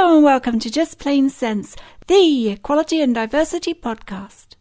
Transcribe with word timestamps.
Hello 0.00 0.14
and 0.14 0.24
welcome 0.24 0.60
to 0.60 0.70
Just 0.70 1.00
Plain 1.00 1.28
Sense, 1.28 1.74
the 2.06 2.50
Equality 2.50 3.00
and 3.00 3.12
Diversity 3.12 3.74
podcast. 3.74 4.54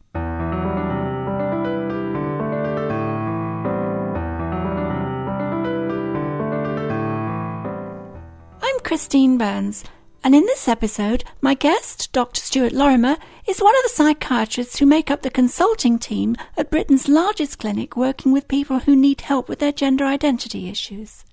I'm 8.64 8.80
Christine 8.80 9.38
Burns, 9.38 9.84
and 10.24 10.34
in 10.34 10.42
this 10.48 10.68
episode, 10.68 11.24
my 11.40 11.54
guest, 11.54 12.12
Dr. 12.14 12.42
Stuart 12.42 12.74
Lorimer, 12.74 13.18
is 13.48 13.62
one 13.62 13.78
of 13.78 13.84
the 13.84 13.90
psychiatrists 13.90 14.80
who 14.80 14.88
make 14.88 15.12
up 15.12 15.22
the 15.22 15.30
consulting 15.30 16.00
team 16.00 16.36
at 16.58 16.72
Britain's 16.72 17.08
largest 17.08 17.60
clinic 17.60 17.96
working 17.96 18.32
with 18.32 18.48
people 18.48 18.80
who 18.80 18.96
need 18.96 19.22
help 19.22 19.48
with 19.48 19.60
their 19.60 19.72
gender 19.72 20.06
identity 20.06 20.68
issues. 20.68 21.26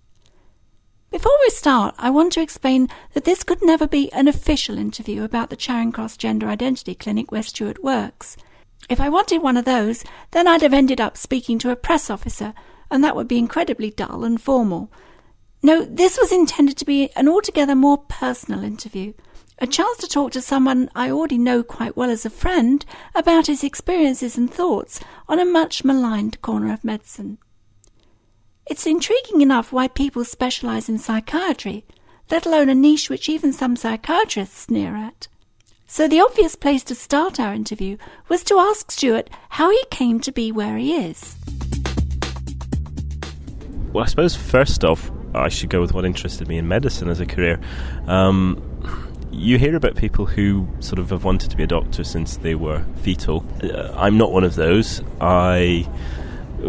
Before 1.14 1.38
we 1.42 1.50
start, 1.50 1.94
I 1.96 2.10
want 2.10 2.32
to 2.32 2.40
explain 2.40 2.88
that 3.12 3.22
this 3.22 3.44
could 3.44 3.62
never 3.62 3.86
be 3.86 4.12
an 4.12 4.26
official 4.26 4.76
interview 4.76 5.22
about 5.22 5.48
the 5.48 5.54
Charing 5.54 5.92
Cross 5.92 6.16
Gender 6.16 6.48
Identity 6.48 6.96
Clinic 6.96 7.30
where 7.30 7.44
Stuart 7.44 7.84
works. 7.84 8.36
If 8.90 9.00
I 9.00 9.08
wanted 9.08 9.40
one 9.40 9.56
of 9.56 9.64
those, 9.64 10.02
then 10.32 10.48
I'd 10.48 10.62
have 10.62 10.74
ended 10.74 11.00
up 11.00 11.16
speaking 11.16 11.60
to 11.60 11.70
a 11.70 11.76
press 11.76 12.10
officer, 12.10 12.52
and 12.90 13.04
that 13.04 13.14
would 13.14 13.28
be 13.28 13.38
incredibly 13.38 13.90
dull 13.90 14.24
and 14.24 14.42
formal. 14.42 14.90
No, 15.62 15.84
this 15.84 16.18
was 16.18 16.32
intended 16.32 16.76
to 16.78 16.84
be 16.84 17.10
an 17.14 17.28
altogether 17.28 17.76
more 17.76 17.98
personal 17.98 18.64
interview, 18.64 19.12
a 19.60 19.68
chance 19.68 19.98
to 19.98 20.08
talk 20.08 20.32
to 20.32 20.42
someone 20.42 20.90
I 20.96 21.12
already 21.12 21.38
know 21.38 21.62
quite 21.62 21.96
well 21.96 22.10
as 22.10 22.26
a 22.26 22.28
friend 22.28 22.84
about 23.14 23.46
his 23.46 23.62
experiences 23.62 24.36
and 24.36 24.52
thoughts 24.52 24.98
on 25.28 25.38
a 25.38 25.44
much 25.44 25.84
maligned 25.84 26.42
corner 26.42 26.72
of 26.72 26.82
medicine. 26.82 27.38
It's 28.66 28.86
intriguing 28.86 29.42
enough 29.42 29.72
why 29.72 29.88
people 29.88 30.24
specialise 30.24 30.88
in 30.88 30.96
psychiatry, 30.96 31.84
let 32.30 32.46
alone 32.46 32.70
a 32.70 32.74
niche 32.74 33.10
which 33.10 33.28
even 33.28 33.52
some 33.52 33.76
psychiatrists 33.76 34.58
sneer 34.60 34.96
at. 34.96 35.28
So 35.86 36.08
the 36.08 36.20
obvious 36.20 36.54
place 36.54 36.82
to 36.84 36.94
start 36.94 37.38
our 37.38 37.52
interview 37.52 37.98
was 38.30 38.42
to 38.44 38.58
ask 38.58 38.90
Stuart 38.90 39.28
how 39.50 39.70
he 39.70 39.84
came 39.90 40.18
to 40.20 40.32
be 40.32 40.50
where 40.50 40.78
he 40.78 40.96
is. 40.96 41.36
Well, 43.92 44.04
I 44.04 44.06
suppose 44.06 44.34
first 44.34 44.82
off, 44.82 45.10
I 45.34 45.50
should 45.50 45.68
go 45.68 45.82
with 45.82 45.92
what 45.92 46.06
interested 46.06 46.48
me 46.48 46.56
in 46.56 46.66
medicine 46.66 47.10
as 47.10 47.20
a 47.20 47.26
career. 47.26 47.60
Um, 48.06 48.62
you 49.30 49.58
hear 49.58 49.76
about 49.76 49.94
people 49.94 50.24
who 50.24 50.66
sort 50.80 50.98
of 50.98 51.10
have 51.10 51.24
wanted 51.24 51.50
to 51.50 51.56
be 51.58 51.64
a 51.64 51.66
doctor 51.66 52.02
since 52.02 52.38
they 52.38 52.54
were 52.54 52.82
fetal. 53.02 53.44
Uh, 53.62 53.92
I'm 53.94 54.16
not 54.16 54.32
one 54.32 54.42
of 54.42 54.54
those. 54.54 55.02
I 55.20 55.86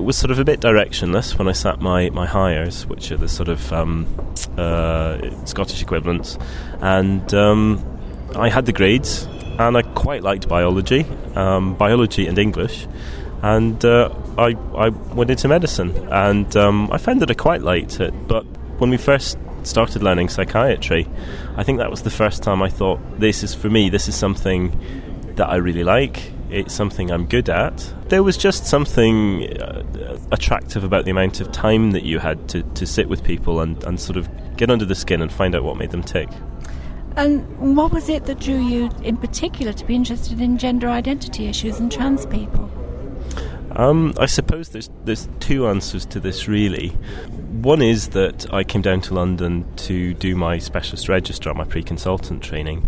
was 0.03 0.17
sort 0.17 0.31
of 0.31 0.39
a 0.39 0.43
bit 0.43 0.59
directionless 0.59 1.37
when 1.37 1.47
I 1.47 1.51
sat 1.51 1.79
my, 1.79 2.09
my 2.09 2.27
Highers, 2.27 2.85
which 2.85 3.11
are 3.11 3.17
the 3.17 3.27
sort 3.27 3.49
of 3.49 3.71
um, 3.71 4.07
uh, 4.57 5.45
Scottish 5.45 5.81
equivalents, 5.81 6.37
and 6.81 7.33
um, 7.33 7.83
I 8.35 8.49
had 8.49 8.65
the 8.65 8.73
grades, 8.73 9.27
and 9.59 9.77
I 9.77 9.81
quite 9.81 10.23
liked 10.23 10.47
biology, 10.47 11.05
um, 11.35 11.75
biology 11.75 12.27
and 12.27 12.37
English, 12.37 12.87
and 13.41 13.83
uh, 13.85 14.09
I 14.37 14.55
I 14.75 14.89
went 14.89 15.29
into 15.29 15.47
medicine, 15.47 15.91
and 16.11 16.55
um, 16.55 16.91
I 16.91 16.97
found 16.97 17.21
that 17.21 17.31
I 17.31 17.33
quite 17.33 17.61
liked 17.61 17.99
it. 17.99 18.13
But 18.27 18.43
when 18.79 18.89
we 18.89 18.97
first 18.97 19.37
started 19.63 20.03
learning 20.03 20.29
psychiatry, 20.29 21.07
I 21.57 21.63
think 21.63 21.79
that 21.79 21.89
was 21.89 22.03
the 22.03 22.11
first 22.11 22.43
time 22.43 22.61
I 22.61 22.69
thought, 22.69 22.99
this 23.19 23.43
is 23.43 23.55
for 23.55 23.69
me. 23.69 23.89
This 23.89 24.07
is 24.07 24.15
something 24.15 24.79
that 25.35 25.49
I 25.49 25.55
really 25.55 25.83
like 25.83 26.31
it's 26.49 26.73
something 26.73 27.11
I'm 27.11 27.25
good 27.25 27.49
at. 27.49 27.93
There 28.09 28.23
was 28.23 28.37
just 28.37 28.65
something 28.65 29.45
uh, 29.57 30.17
attractive 30.31 30.83
about 30.83 31.05
the 31.05 31.11
amount 31.11 31.41
of 31.41 31.51
time 31.51 31.91
that 31.91 32.03
you 32.03 32.19
had 32.19 32.47
to, 32.49 32.63
to 32.63 32.85
sit 32.85 33.09
with 33.09 33.23
people 33.23 33.61
and, 33.61 33.83
and 33.83 33.99
sort 33.99 34.17
of 34.17 34.29
get 34.57 34.69
under 34.69 34.85
the 34.85 34.95
skin 34.95 35.21
and 35.21 35.31
find 35.31 35.55
out 35.55 35.63
what 35.63 35.77
made 35.77 35.91
them 35.91 36.03
tick. 36.03 36.29
And 37.15 37.77
what 37.77 37.91
was 37.91 38.09
it 38.09 38.25
that 38.25 38.39
drew 38.39 38.59
you 38.59 38.89
in 39.03 39.17
particular 39.17 39.71
to 39.73 39.85
be 39.85 39.95
interested 39.95 40.41
in 40.41 40.57
gender 40.57 40.89
identity 40.89 41.47
issues 41.47 41.79
and 41.79 41.91
trans 41.91 42.25
people? 42.25 42.69
Um, 43.71 44.13
I 44.17 44.25
suppose 44.25 44.69
there's 44.69 44.89
there's 45.03 45.27
two 45.41 45.67
answers 45.67 46.05
to 46.07 46.19
this 46.19 46.47
really. 46.47 46.89
One 47.61 47.81
is 47.81 48.09
that 48.09 48.53
I 48.53 48.63
came 48.63 48.81
down 48.81 49.01
to 49.01 49.13
London 49.13 49.65
to 49.77 50.13
do 50.13 50.35
my 50.35 50.59
specialist 50.59 51.09
registrar, 51.09 51.53
my 51.53 51.65
pre-consultant 51.65 52.41
training, 52.41 52.87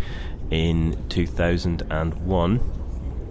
in 0.49 0.97
2001 1.09 2.76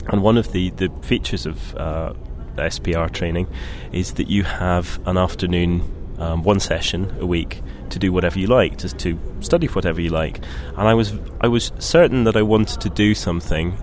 and 0.08 0.22
one 0.22 0.36
of 0.38 0.52
the, 0.52 0.70
the 0.70 0.88
features 1.02 1.46
of 1.46 1.74
uh, 1.76 2.12
SPR 2.56 3.12
training 3.12 3.46
is 3.92 4.14
that 4.14 4.28
you 4.28 4.44
have 4.44 5.00
an 5.06 5.16
afternoon, 5.16 5.82
um, 6.18 6.42
one 6.42 6.60
session 6.60 7.14
a 7.20 7.26
week 7.26 7.62
to 7.90 7.98
do 7.98 8.12
whatever 8.12 8.38
you 8.38 8.46
like, 8.46 8.78
just 8.78 8.98
to 9.00 9.18
study 9.40 9.66
whatever 9.66 10.00
you 10.00 10.10
like. 10.10 10.38
And 10.76 10.88
I 10.88 10.94
was 10.94 11.12
I 11.40 11.48
was 11.48 11.72
certain 11.78 12.24
that 12.24 12.36
I 12.36 12.42
wanted 12.42 12.80
to 12.80 12.90
do 12.90 13.14
something 13.14 13.76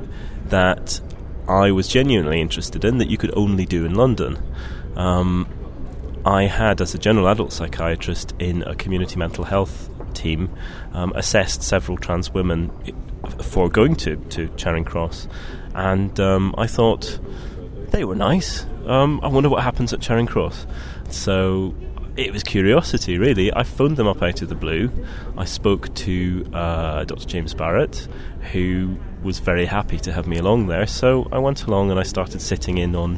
that 0.48 1.00
I 1.48 1.72
was 1.72 1.88
genuinely 1.88 2.42
interested 2.42 2.86
in 2.86 2.98
that 3.00 3.10
you 3.10 3.18
could 3.18 3.36
only 3.36 3.66
do 3.66 3.86
in 3.86 3.96
London. 3.96 4.42
Um, 4.96 5.48
I 6.26 6.44
had, 6.44 6.80
as 6.80 6.94
a 6.94 6.98
general 6.98 7.28
adult 7.28 7.52
psychiatrist 7.52 8.34
in 8.40 8.64
a 8.64 8.76
community 8.76 9.18
mental 9.18 9.44
health 9.44 9.90
team, 10.14 10.50
um, 10.94 11.12
assessed 11.16 11.64
several 11.64 11.98
trans 11.98 12.34
women 12.34 12.72
for 13.42 13.70
going 13.70 13.96
to, 13.96 14.16
to 14.16 14.48
Charing 14.56 14.86
Cross 14.86 15.28
and 15.74 16.20
um, 16.20 16.54
I 16.58 16.68
thought 16.68 17.20
they 17.92 18.04
were 18.04 18.16
nice. 18.16 18.66
Um, 18.86 19.20
I 19.24 19.28
wonder 19.28 19.50
what 19.50 19.64
happens 19.64 19.94
at 19.94 20.02
Charing 20.02 20.26
Cross. 20.26 20.66
So 21.10 21.74
it 22.16 22.32
was 22.32 22.44
curiosity, 22.44 23.18
really. 23.18 23.54
I 23.54 23.64
phoned 23.64 23.98
them 23.98 24.08
up 24.08 24.22
out 24.22 24.42
of 24.42 24.50
the 24.50 24.56
blue. 24.56 24.92
I 25.38 25.46
spoke 25.46 25.94
to 25.96 26.46
uh, 26.54 27.06
Dr. 27.06 27.26
James 27.26 27.54
Barrett, 27.54 28.08
who 28.52 28.98
was 29.24 29.40
very 29.40 29.66
happy 29.66 29.98
to 30.00 30.12
have 30.12 30.28
me 30.28 30.38
along 30.38 30.68
there. 30.68 30.86
So 30.86 31.28
I 31.32 31.40
went 31.40 31.64
along 31.64 31.92
and 31.92 32.00
I 32.00 32.04
started 32.04 32.42
sitting 32.42 32.78
in 32.78 32.96
on 32.96 33.18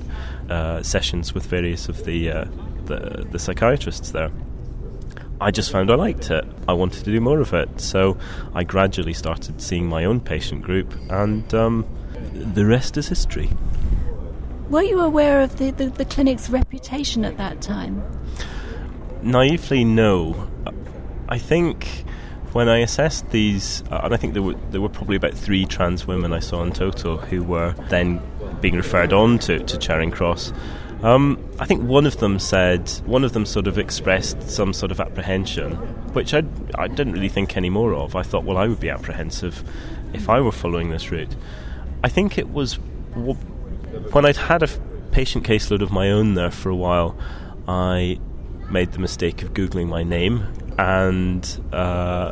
uh, 0.50 0.84
sessions 0.84 1.34
with 1.34 1.46
various 1.46 1.90
of 1.90 2.06
the, 2.06 2.30
uh, 2.30 2.46
the, 2.86 3.28
the 3.32 3.40
psychiatrists 3.40 4.12
there. 4.12 4.32
I 5.42 5.52
just 5.52 5.72
found 5.72 5.92
I 5.92 5.96
liked 5.96 6.32
it. 6.32 6.46
I 6.68 6.74
wanted 6.74 7.04
to 7.04 7.12
do 7.12 7.20
more 7.20 7.42
of 7.42 7.54
it. 7.54 7.82
So 7.82 8.18
I 8.54 8.64
gradually 8.64 9.14
started 9.14 9.62
seeing 9.62 9.88
my 9.88 10.06
own 10.06 10.20
patient 10.20 10.62
group 10.62 10.94
and. 11.10 11.54
Um, 11.54 11.86
the 12.36 12.66
rest 12.66 12.98
is 12.98 13.08
history. 13.08 13.50
Were 14.70 14.84
you 14.84 15.00
aware 15.00 15.42
of 15.42 15.58
the, 15.58 15.72
the, 15.72 15.90
the 15.90 16.06
clinic's 16.06 16.50
reputation 16.50 17.24
at 17.24 17.38
that 17.38 17.62
time? 17.62 18.04
Naively, 19.22 19.84
no. 19.84 20.50
I 21.30 21.38
think 21.38 22.06
when 22.52 22.70
I 22.70 22.78
assessed 22.78 23.30
these, 23.32 23.84
uh, 23.92 24.02
and 24.04 24.14
I 24.14 24.18
think 24.18 24.34
there 24.34 24.44
were 24.44 24.56
there 24.72 24.82
were 24.82 24.90
probably 24.90 25.16
about 25.16 25.34
three 25.34 25.66
trans 25.66 26.08
women 26.08 26.34
I 26.34 26.40
saw 26.40 26.64
in 26.64 26.72
total 26.72 27.18
who 27.18 27.44
were 27.44 27.74
then 27.90 28.22
being 28.62 28.76
referred 28.76 29.14
on 29.14 29.40
to, 29.40 29.60
to 29.60 29.78
Charing 29.78 30.12
Cross. 30.12 30.54
Um, 31.04 31.38
I 31.60 31.66
think 31.66 31.84
one 31.84 32.06
of 32.06 32.18
them 32.18 32.40
said, 32.40 32.90
one 33.06 33.24
of 33.24 33.34
them 33.34 33.46
sort 33.46 33.68
of 33.68 33.78
expressed 33.78 34.50
some 34.50 34.74
sort 34.74 34.92
of 34.92 35.00
apprehension, 35.00 35.74
which 36.14 36.34
I, 36.34 36.44
I 36.76 36.88
didn't 36.88 37.14
really 37.14 37.30
think 37.30 37.58
any 37.58 37.70
more 37.70 37.94
of. 37.94 38.16
I 38.16 38.24
thought, 38.24 38.44
well, 38.44 38.58
I 38.58 38.68
would 38.68 38.80
be 38.80 38.90
apprehensive 38.90 39.64
if 40.14 40.30
I 40.30 40.40
were 40.40 40.52
following 40.52 40.90
this 40.90 41.12
route. 41.12 41.36
I 42.06 42.08
think 42.08 42.38
it 42.38 42.50
was 42.50 42.76
when 44.12 44.26
I'd 44.28 44.38
had 44.38 44.62
a 44.62 44.68
patient 45.10 45.44
caseload 45.44 45.82
of 45.82 45.92
my 45.92 46.12
own 46.12 46.36
there 46.36 46.52
for 46.52 46.70
a 46.70 46.76
while, 46.76 47.18
I 47.68 48.20
made 48.70 48.92
the 48.92 49.00
mistake 49.00 49.42
of 49.42 49.56
Googling 49.56 49.88
my 49.88 50.04
name 50.04 50.46
and 50.78 51.44
uh, 51.74 52.32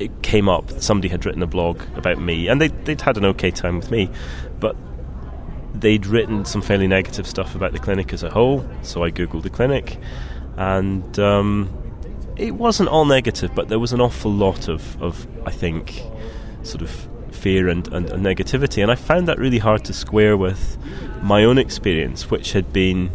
it 0.00 0.10
came 0.22 0.48
up. 0.48 0.68
Somebody 0.82 1.10
had 1.10 1.24
written 1.24 1.44
a 1.44 1.46
blog 1.46 1.80
about 1.94 2.20
me 2.20 2.48
and 2.48 2.60
they'd, 2.60 2.84
they'd 2.84 3.00
had 3.00 3.16
an 3.16 3.24
okay 3.26 3.52
time 3.52 3.76
with 3.76 3.92
me, 3.92 4.10
but 4.58 4.74
they'd 5.72 6.04
written 6.04 6.44
some 6.44 6.60
fairly 6.60 6.88
negative 6.88 7.28
stuff 7.28 7.54
about 7.54 7.70
the 7.70 7.78
clinic 7.78 8.12
as 8.12 8.24
a 8.24 8.30
whole, 8.30 8.68
so 8.82 9.04
I 9.04 9.12
Googled 9.12 9.44
the 9.44 9.50
clinic 9.50 9.96
and. 10.56 11.18
Um, 11.20 11.80
it 12.36 12.50
wasn't 12.56 12.88
all 12.88 13.04
negative, 13.04 13.54
but 13.54 13.68
there 13.68 13.78
was 13.78 13.92
an 13.92 14.00
awful 14.00 14.32
lot 14.32 14.66
of, 14.66 15.00
of 15.00 15.24
I 15.46 15.52
think, 15.52 16.02
sort 16.64 16.82
of 16.82 17.08
fear 17.44 17.68
and, 17.68 17.86
and, 17.88 18.08
and, 18.08 18.24
negativity. 18.24 18.82
And 18.82 18.90
I 18.90 18.94
found 18.94 19.28
that 19.28 19.38
really 19.38 19.58
hard 19.58 19.84
to 19.84 19.92
square 19.92 20.34
with 20.34 20.78
my 21.20 21.44
own 21.44 21.58
experience, 21.58 22.30
which 22.30 22.52
had 22.52 22.72
been 22.72 23.10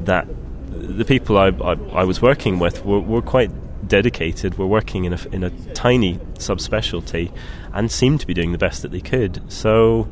that 0.00 0.28
the 0.68 1.06
people 1.06 1.38
I, 1.38 1.48
I, 1.48 1.72
I 2.02 2.04
was 2.04 2.20
working 2.20 2.58
with 2.58 2.84
were, 2.84 3.00
were 3.00 3.22
quite 3.22 3.50
dedicated, 3.88 4.58
were 4.58 4.66
working 4.66 5.06
in 5.06 5.14
a, 5.14 5.18
in 5.32 5.42
a 5.42 5.50
tiny 5.72 6.18
subspecialty, 6.34 7.32
and 7.72 7.90
seemed 7.90 8.20
to 8.20 8.26
be 8.26 8.34
doing 8.34 8.52
the 8.52 8.58
best 8.58 8.82
that 8.82 8.90
they 8.92 9.00
could. 9.00 9.40
So 9.50 10.08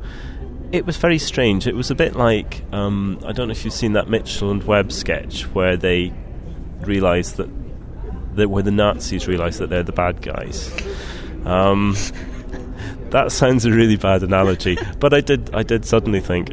it 0.73 0.87
was 0.87 0.97
very 0.97 1.19
strange. 1.19 1.67
It 1.67 1.77
was 1.77 1.91
a 1.91 1.95
bit 1.95 2.17
like 2.17 2.65
um, 2.73 3.19
I 3.27 3.33
don't 3.33 3.49
know 3.49 3.53
if 3.53 3.67
you've 3.67 3.75
seen 3.75 3.93
that 3.93 4.09
Mitchell 4.09 4.51
and 4.51 4.65
Webb 4.65 4.93
sketch 4.93 5.43
where 5.55 5.77
they 5.77 6.11
realise 6.81 7.33
that, 7.33 7.51
that 8.37 8.49
where 8.49 8.63
the 8.63 8.71
Nazis 8.71 9.29
realise 9.29 9.59
that 9.59 9.69
they're 9.69 9.83
the 9.83 9.93
bad 9.93 10.23
guys. 10.23 10.73
Um, 11.45 11.97
that 13.13 13.31
sounds 13.31 13.65
a 13.65 13.71
really 13.71 13.97
bad 13.97 14.23
analogy, 14.23 14.77
but 14.99 15.15
I 15.15 15.21
did 15.21 15.55
I 15.55 15.63
did 15.63 15.85
suddenly 15.85 16.21
think, 16.21 16.51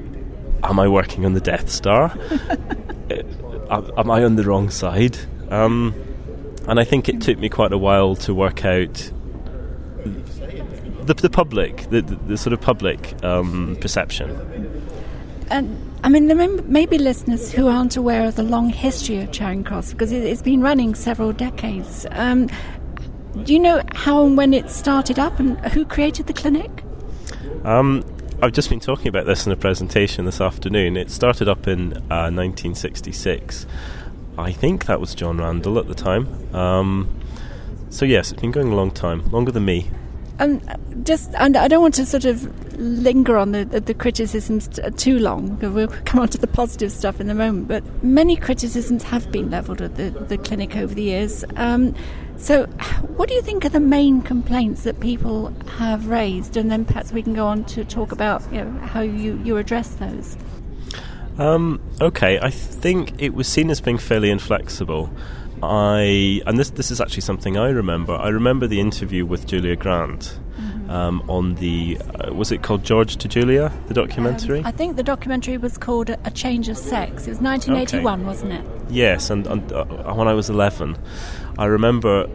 am 0.64 0.80
I 0.80 0.88
working 0.88 1.26
on 1.26 1.34
the 1.34 1.42
Death 1.42 1.70
Star? 1.70 2.12
am 3.70 4.12
I 4.12 4.24
on 4.24 4.36
the 4.36 4.44
wrong 4.44 4.70
side? 4.70 5.18
Um, 5.50 5.94
and 6.68 6.80
I 6.80 6.84
think 6.84 7.10
it 7.10 7.22
took 7.22 7.40
me 7.40 7.50
quite 7.50 7.72
a 7.72 7.78
while 7.78 8.16
to 8.18 8.34
work 8.34 8.66
out 8.66 9.12
the, 10.04 11.14
the 11.16 11.30
public, 11.30 11.90
the, 11.90 12.02
the, 12.02 12.38
sort 12.38 12.54
of 12.54 12.62
public 12.62 13.24
um, 13.24 13.76
perception. 13.82 14.30
And 15.50 15.90
I 16.04 16.10
mean, 16.10 16.28
there 16.28 16.48
may 16.48 16.86
be 16.86 17.00
listeners 17.00 17.52
who 17.52 17.68
aren't 17.68 17.98
aware 17.98 18.28
of 18.28 18.36
the 18.36 18.44
long 18.44 18.70
history 18.70 19.20
of 19.20 19.32
Charing 19.32 19.64
Cross 19.64 19.94
because 19.94 20.12
it's 20.12 20.44
been 20.44 20.62
running 20.62 20.94
several 20.94 21.34
decades. 21.34 22.06
Um, 22.12 22.50
do 23.44 23.54
you 23.54 23.60
know 23.60 23.82
how 23.94 24.26
and 24.26 24.38
when 24.38 24.54
it 24.54 24.70
started 24.70 25.20
up 25.20 25.40
and 25.40 25.60
who 25.72 25.86
created 25.86 26.28
the 26.28 26.34
clinic? 26.34 26.84
Um, 27.64 28.04
I've 28.42 28.54
just 28.54 28.70
been 28.70 28.80
talking 28.80 29.08
about 29.08 29.26
this 29.26 29.46
in 29.46 29.52
a 29.52 29.58
presentation 29.58 30.26
this 30.26 30.40
afternoon. 30.40 30.98
It 30.98 31.12
started 31.12 31.48
up 31.48 31.68
in 31.68 31.94
uh, 32.10 32.32
1966. 32.32 33.66
I 34.38 34.52
think 34.52 34.86
that 34.86 35.00
was 35.00 35.14
John 35.14 35.38
Randell 35.38 35.78
at 35.78 35.88
the 35.88 35.96
time. 35.96 36.56
Um, 36.56 37.20
so 37.90 38.06
yes, 38.06 38.32
it's 38.32 38.42
been 38.42 38.52
going 38.52 38.72
a 38.72 38.76
long 38.76 38.92
time, 38.92 39.30
longer 39.32 39.52
than 39.52 39.66
me. 39.66 39.92
Um, 40.40 40.62
just, 41.04 41.32
and 41.36 41.58
I 41.58 41.68
don't 41.68 41.82
want 41.82 41.96
to 41.96 42.06
sort 42.06 42.24
of 42.24 42.80
linger 42.80 43.38
on 43.38 43.52
the, 43.52 43.66
the, 43.66 43.82
the 43.82 43.94
criticisms 43.94 44.70
t- 44.70 44.90
too 44.92 45.20
long. 45.20 45.60
We'll 45.60 45.90
come 46.06 46.22
on 46.22 46.30
to 46.30 46.38
the 46.38 46.48
positive 46.48 46.94
stuff 46.94 47.20
in 47.20 47.30
a 47.30 47.36
moment. 47.36 47.68
But 47.68 47.84
many 48.04 48.38
criticisms 48.38 49.04
have 49.04 49.30
been 49.34 49.52
levelled 49.52 49.82
at 49.82 49.98
the, 49.98 50.12
the 50.12 50.38
clinic 50.38 50.78
over 50.78 50.94
the 50.94 51.04
years. 51.04 51.44
Um, 51.58 51.94
so, 52.40 52.66
what 53.18 53.28
do 53.28 53.36
you 53.36 53.42
think 53.42 53.66
are 53.66 53.70
the 53.70 53.80
main 53.80 54.22
complaints 54.22 54.84
that 54.84 55.00
people 55.00 55.54
have 55.78 56.08
raised? 56.08 56.56
And 56.56 56.72
then 56.72 56.86
perhaps 56.86 57.12
we 57.12 57.22
can 57.22 57.34
go 57.34 57.46
on 57.46 57.66
to 57.66 57.84
talk 57.84 58.12
about 58.12 58.42
you 58.52 58.64
know, 58.64 58.72
how 58.80 59.02
you, 59.02 59.40
you 59.44 59.58
address 59.58 59.90
those. 59.96 60.38
Um, 61.38 61.82
okay, 62.02 62.40
I 62.40 62.50
think 62.50 63.22
it 63.22 63.34
was 63.34 63.48
seen 63.48 63.70
as 63.70 63.82
being 63.82 63.98
fairly 63.98 64.30
inflexible. 64.30 65.10
I 65.62 66.42
and 66.46 66.58
this 66.58 66.70
this 66.70 66.92
is 66.92 67.02
actually 67.02 67.22
something 67.22 67.58
I 67.58 67.70
remember. 67.70 68.14
I 68.14 68.30
remember 68.30 68.68
the 68.68 68.80
interview 68.80 69.26
with 69.26 69.46
Julia 69.46 69.76
Grant 69.76 70.40
mm-hmm. 70.58 70.90
um, 70.90 71.24
on 71.30 71.56
the 71.56 71.98
uh, 71.98 72.34
was 72.34 72.52
it 72.52 72.64
called 72.64 72.84
George 72.84 73.18
to 73.18 73.28
Julia 73.28 73.72
the 73.88 73.94
documentary? 73.94 74.60
Um, 74.60 74.66
I 74.66 74.72
think 74.72 74.96
the 74.96 75.04
documentary 75.04 75.58
was 75.58 75.78
called 75.78 76.10
A 76.10 76.32
Change 76.32 76.70
of 76.70 76.78
Sex. 76.78 77.28
It 77.28 77.32
was 77.32 77.42
1981, 77.42 78.20
okay. 78.20 78.26
wasn't 78.26 78.54
it? 78.54 78.66
Yes, 78.90 79.30
and, 79.30 79.46
and 79.48 79.72
uh, 79.72 79.86
when 80.14 80.28
I 80.28 80.34
was 80.34 80.50
11, 80.50 80.98
I 81.60 81.66
remember 81.66 82.26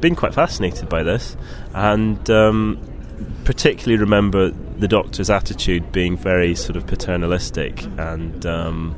being 0.00 0.16
quite 0.16 0.32
fascinated 0.32 0.88
by 0.88 1.02
this, 1.02 1.36
and 1.74 2.28
um, 2.30 2.80
particularly 3.44 4.00
remember 4.00 4.50
the 4.50 4.88
doctor's 4.88 5.28
attitude 5.28 5.92
being 5.92 6.16
very 6.16 6.54
sort 6.54 6.76
of 6.76 6.86
paternalistic, 6.86 7.84
and 7.98 8.46
um, 8.46 8.96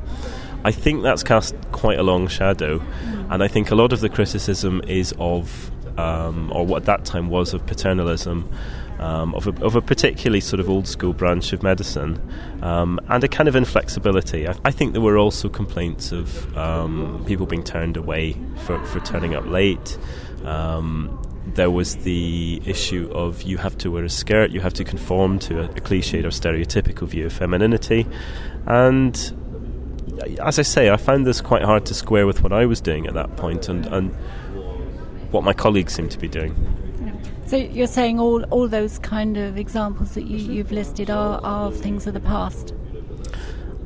I 0.63 0.71
think 0.71 1.03
that's 1.03 1.21
cast 1.21 1.53
quite 1.73 1.99
a 1.99 2.03
long 2.03 2.29
shadow. 2.29 2.81
And 3.29 3.43
I 3.43 3.49
think 3.49 3.71
a 3.71 3.75
lot 3.75 3.91
of 3.91 3.99
the 3.99 4.09
criticism 4.09 4.81
is 4.87 5.13
of, 5.19 5.69
um, 5.99 6.51
or 6.53 6.65
what 6.65 6.83
at 6.83 6.85
that 6.85 7.05
time 7.05 7.29
was 7.29 7.53
of 7.53 7.65
paternalism. 7.65 8.49
Um, 8.97 9.35
of, 9.35 9.45
a, 9.45 9.63
of, 9.63 9.75
a, 9.75 9.81
particularly 9.81 10.39
sort 10.39 10.61
of 10.61 10.69
old 10.69 10.87
school 10.87 11.11
branch 11.11 11.51
of 11.51 11.61
medicine 11.61 12.17
um, 12.61 12.97
and 13.09 13.21
a 13.25 13.27
kind 13.27 13.49
of 13.49 13.55
inflexibility. 13.55 14.47
I, 14.47 14.55
I, 14.63 14.71
think 14.71 14.93
there 14.93 15.01
were 15.01 15.17
also 15.17 15.49
complaints 15.49 16.13
of 16.13 16.57
um, 16.57 17.21
people 17.27 17.45
being 17.45 17.63
turned 17.65 17.97
away 17.97 18.37
for, 18.63 18.81
for 18.85 19.01
turning 19.01 19.35
up 19.35 19.45
late. 19.47 19.97
Um, 20.45 21.21
there 21.45 21.69
was 21.69 21.97
the 21.97 22.61
issue 22.65 23.11
of 23.13 23.43
you 23.43 23.57
have 23.57 23.77
to 23.79 23.91
wear 23.91 24.05
a 24.05 24.09
skirt, 24.09 24.51
you 24.51 24.61
have 24.61 24.73
to 24.75 24.85
conform 24.85 25.39
to 25.39 25.61
a, 25.61 25.65
a 25.65 25.81
cliched 25.81 26.23
or 26.23 26.29
stereotypical 26.29 27.05
view 27.05 27.25
of 27.25 27.33
femininity. 27.33 28.07
And 28.65 29.15
as 30.41 30.59
I 30.59 30.63
say, 30.63 30.89
I 30.89 30.97
found 30.97 31.25
this 31.25 31.41
quite 31.41 31.63
hard 31.63 31.85
to 31.87 31.93
square 31.93 32.25
with 32.25 32.41
what 32.41 32.53
I 32.53 32.65
was 32.65 32.81
doing 32.81 33.07
at 33.07 33.13
that 33.13 33.35
point 33.35 33.69
and, 33.69 33.85
and 33.87 34.15
what 35.31 35.43
my 35.43 35.53
colleagues 35.53 35.93
seemed 35.93 36.11
to 36.11 36.19
be 36.19 36.27
doing. 36.27 36.55
So 37.45 37.57
you're 37.57 37.87
saying 37.87 38.19
all, 38.19 38.43
all 38.45 38.67
those 38.67 38.97
kind 38.99 39.37
of 39.37 39.57
examples 39.57 40.15
that 40.15 40.25
you, 40.25 40.37
you've 40.37 40.71
listed 40.71 41.09
are, 41.09 41.39
are 41.43 41.71
things 41.71 42.07
of 42.07 42.13
the 42.13 42.19
past? 42.19 42.73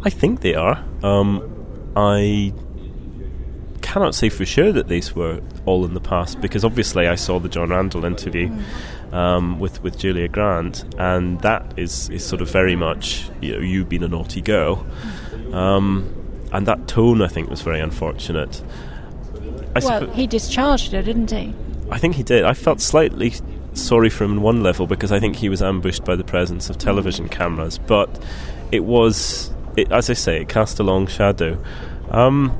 I 0.03 0.09
think 0.09 0.41
they 0.41 0.55
are. 0.55 0.83
Um, 1.03 1.43
I 1.95 2.53
cannot 3.81 4.15
say 4.15 4.29
for 4.29 4.45
sure 4.45 4.71
that 4.71 4.87
these 4.87 5.15
were 5.15 5.41
all 5.65 5.83
in 5.83 5.93
the 5.93 5.99
past 5.99 6.39
because 6.39 6.63
obviously 6.63 7.07
I 7.07 7.15
saw 7.15 7.39
the 7.39 7.49
John 7.49 7.69
Randell 7.69 8.05
interview 8.05 8.49
mm. 8.49 9.13
um, 9.13 9.59
with 9.59 9.83
with 9.83 9.97
Julia 9.97 10.27
Grant, 10.27 10.85
and 10.97 11.41
that 11.41 11.73
is 11.77 12.09
is 12.09 12.25
sort 12.25 12.41
of 12.41 12.49
very 12.49 12.75
much 12.75 13.29
you 13.41 13.53
know 13.53 13.59
you 13.59 13.83
being 13.83 14.03
a 14.03 14.07
naughty 14.07 14.41
girl. 14.41 14.85
Um, 15.51 16.15
and 16.51 16.65
that 16.65 16.87
tone, 16.87 17.21
I 17.21 17.27
think, 17.27 17.49
was 17.49 17.61
very 17.61 17.79
unfortunate. 17.79 18.63
I 19.75 19.79
well, 19.83 20.07
he 20.11 20.27
discharged 20.27 20.91
her, 20.93 21.01
didn't 21.01 21.31
he? 21.31 21.53
I 21.91 21.97
think 21.97 22.15
he 22.15 22.23
did. 22.23 22.43
I 22.43 22.53
felt 22.53 22.81
slightly 22.81 23.33
sorry 23.73 24.09
for 24.09 24.23
him 24.23 24.33
on 24.33 24.41
one 24.41 24.63
level 24.63 24.87
because 24.87 25.11
I 25.11 25.19
think 25.19 25.35
he 25.35 25.49
was 25.49 25.61
ambushed 25.61 26.05
by 26.05 26.15
the 26.15 26.23
presence 26.23 26.69
of 26.69 26.77
television 26.77 27.29
cameras, 27.29 27.77
but 27.77 28.09
it 28.71 28.83
was, 28.83 29.51
it, 29.75 29.91
as 29.91 30.09
I 30.09 30.13
say, 30.13 30.41
it 30.41 30.49
cast 30.49 30.79
a 30.79 30.83
long 30.83 31.07
shadow. 31.07 31.61
Um, 32.11 32.57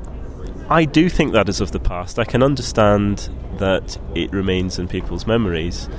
I 0.70 0.86
do 0.86 1.10
think 1.10 1.34
that 1.34 1.50
is 1.50 1.62
of 1.62 1.72
the 1.72 1.80
past. 1.80 2.20
I 2.20 2.26
can 2.26 2.44
understand 2.44 3.30
that 3.58 3.98
it 4.16 4.32
remains 4.32 4.80
in 4.80 4.88
people's 4.88 5.26
memories. 5.26 5.90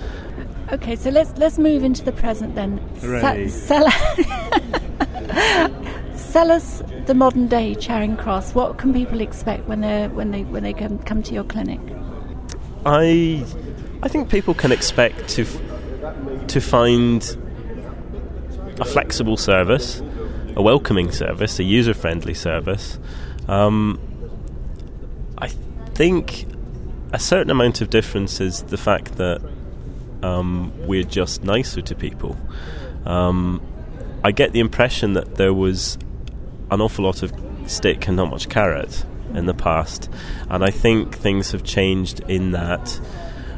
Okay, 0.73 0.95
so 0.95 1.11
let's 1.11 1.37
let's 1.37 1.59
move 1.59 1.83
into 1.83 2.05
the 2.05 2.13
present 2.13 2.55
then. 2.55 2.79
Sa- 3.01 3.35
sell 6.15 6.53
us 6.53 6.81
the 7.07 7.15
modern 7.15 7.49
day 7.49 7.75
Charing 7.75 8.17
Cross. 8.17 8.55
What 8.55 8.79
can 8.79 8.95
people 8.95 9.21
expect 9.21 9.67
when 9.67 9.81
they 9.81 10.07
when 10.07 10.31
they 10.31 10.45
when 10.45 10.63
they 10.63 10.73
come, 10.73 11.01
come 11.01 11.25
to 11.25 11.35
your 11.35 11.43
clinic? 11.43 11.81
I 12.85 13.45
I 14.03 14.09
think 14.09 14.31
people 14.31 14.55
can 14.55 14.73
expect 14.73 15.29
to 15.31 15.45
to 16.49 16.61
find 16.61 17.37
a 18.81 18.85
flexible 18.85 19.37
service, 19.37 20.03
a 20.57 20.63
welcoming 20.63 21.13
service, 21.13 21.59
a 21.59 21.65
user 21.65 21.95
friendly 21.95 22.35
service. 22.35 22.99
Um, 23.49 24.01
I 25.37 25.49
think 25.95 26.47
a 27.13 27.19
certain 27.19 27.51
amount 27.51 27.81
of 27.81 27.91
difference 27.91 28.41
is 28.41 28.63
the 28.63 28.79
fact 28.79 29.17
that 29.17 29.43
um, 30.23 30.73
we're 30.87 31.03
just 31.05 31.45
nicer 31.45 31.83
to 31.83 31.95
people. 31.95 32.37
Um, 33.05 33.63
I 34.25 34.33
get 34.33 34.53
the 34.53 34.61
impression 34.61 35.15
that 35.15 35.37
there 35.37 35.53
was 35.53 35.99
an 36.71 36.81
awful 36.81 37.05
lot 37.05 37.23
of 37.23 37.33
stick 37.67 38.07
and 38.09 38.17
not 38.17 38.31
much 38.31 38.49
carrot 38.49 39.05
in 39.37 39.47
the 39.47 39.55
past, 39.55 40.11
and 40.49 40.65
I 40.65 40.71
think 40.71 41.17
things 41.17 41.53
have 41.53 41.65
changed 41.65 42.21
in 42.29 42.53
that. 42.53 43.01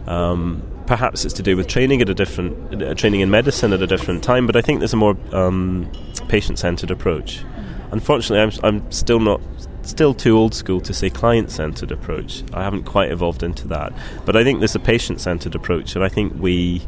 Um, 0.06 0.62
perhaps 0.86 1.24
it's 1.24 1.34
to 1.34 1.42
do 1.42 1.56
with 1.56 1.68
training 1.68 2.02
at 2.02 2.08
a 2.08 2.14
different 2.14 2.82
uh, 2.82 2.94
training 2.94 3.20
in 3.20 3.30
medicine 3.30 3.72
at 3.72 3.82
a 3.82 3.86
different 3.86 4.24
time, 4.24 4.46
but 4.46 4.56
I 4.56 4.60
think 4.60 4.80
there's 4.80 4.92
a 4.92 4.96
more 4.96 5.16
um, 5.32 5.90
patient-centered 6.28 6.90
approach. 6.90 7.44
Unfortunately, 7.92 8.40
I'm, 8.40 8.64
I'm 8.64 8.90
still 8.90 9.20
not 9.20 9.40
still 9.82 10.14
too 10.14 10.38
old 10.38 10.54
school 10.54 10.80
to 10.80 10.94
say 10.94 11.10
client-centered 11.10 11.90
approach. 11.90 12.42
I 12.52 12.62
haven't 12.62 12.84
quite 12.84 13.10
evolved 13.10 13.42
into 13.42 13.68
that, 13.68 13.92
but 14.24 14.36
I 14.36 14.44
think 14.44 14.60
there's 14.60 14.74
a 14.74 14.80
patient-centered 14.80 15.54
approach, 15.54 15.94
and 15.94 16.04
I 16.04 16.08
think 16.08 16.34
we 16.36 16.82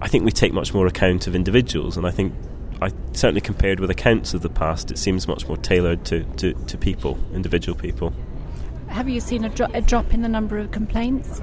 I 0.00 0.08
think 0.08 0.24
we 0.24 0.32
take 0.32 0.52
much 0.52 0.74
more 0.74 0.86
account 0.86 1.26
of 1.26 1.34
individuals, 1.34 1.96
and 1.96 2.06
I 2.06 2.10
think 2.10 2.34
I 2.82 2.90
certainly 3.12 3.40
compared 3.40 3.80
with 3.80 3.90
accounts 3.90 4.34
of 4.34 4.42
the 4.42 4.48
past, 4.48 4.90
it 4.90 4.98
seems 4.98 5.26
much 5.28 5.46
more 5.46 5.56
tailored 5.56 6.04
to, 6.06 6.24
to, 6.24 6.52
to 6.52 6.78
people, 6.78 7.18
individual 7.32 7.78
people. 7.78 8.12
Have 8.88 9.08
you 9.08 9.20
seen 9.20 9.44
a, 9.44 9.48
dro- 9.48 9.70
a 9.74 9.80
drop 9.80 10.12
in 10.12 10.22
the 10.22 10.28
number 10.28 10.58
of 10.58 10.70
complaints? 10.70 11.40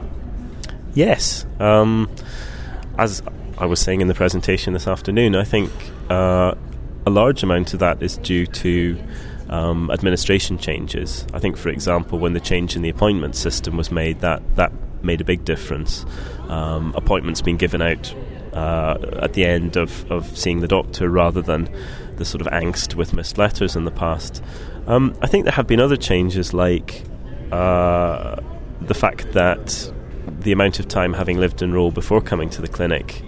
Yes. 0.93 1.45
Um, 1.59 2.09
as 2.97 3.21
I 3.57 3.65
was 3.65 3.79
saying 3.79 4.01
in 4.01 4.07
the 4.07 4.13
presentation 4.13 4.73
this 4.73 4.87
afternoon, 4.87 5.35
I 5.35 5.43
think 5.43 5.71
uh, 6.09 6.53
a 7.05 7.09
large 7.09 7.43
amount 7.43 7.73
of 7.73 7.79
that 7.79 8.01
is 8.01 8.17
due 8.17 8.45
to 8.45 8.97
um, 9.49 9.89
administration 9.91 10.57
changes. 10.57 11.25
I 11.33 11.39
think, 11.39 11.57
for 11.57 11.69
example, 11.69 12.19
when 12.19 12.33
the 12.33 12.39
change 12.39 12.75
in 12.75 12.81
the 12.81 12.89
appointment 12.89 13.35
system 13.35 13.77
was 13.77 13.91
made, 13.91 14.19
that, 14.21 14.41
that 14.55 14.71
made 15.03 15.21
a 15.21 15.25
big 15.25 15.45
difference. 15.45 16.05
Um, 16.47 16.93
appointments 16.95 17.41
being 17.41 17.57
given 17.57 17.81
out 17.81 18.13
uh, 18.53 18.97
at 19.21 19.33
the 19.33 19.45
end 19.45 19.77
of, 19.77 20.09
of 20.11 20.37
seeing 20.37 20.59
the 20.59 20.67
doctor 20.67 21.09
rather 21.09 21.41
than 21.41 21.69
the 22.17 22.25
sort 22.25 22.41
of 22.41 22.47
angst 22.47 22.95
with 22.95 23.13
missed 23.13 23.37
letters 23.37 23.75
in 23.75 23.85
the 23.85 23.91
past. 23.91 24.43
Um, 24.87 25.15
I 25.21 25.27
think 25.27 25.45
there 25.45 25.53
have 25.53 25.67
been 25.67 25.79
other 25.79 25.97
changes 25.97 26.53
like 26.53 27.03
uh, 27.51 28.37
the 28.81 28.93
fact 28.93 29.31
that 29.33 29.91
the 30.39 30.51
amount 30.51 30.79
of 30.79 30.87
time 30.87 31.13
having 31.13 31.37
lived 31.37 31.61
in 31.61 31.73
role 31.73 31.91
before 31.91 32.21
coming 32.21 32.49
to 32.51 32.61
the 32.61 32.67
clinic 32.67 33.23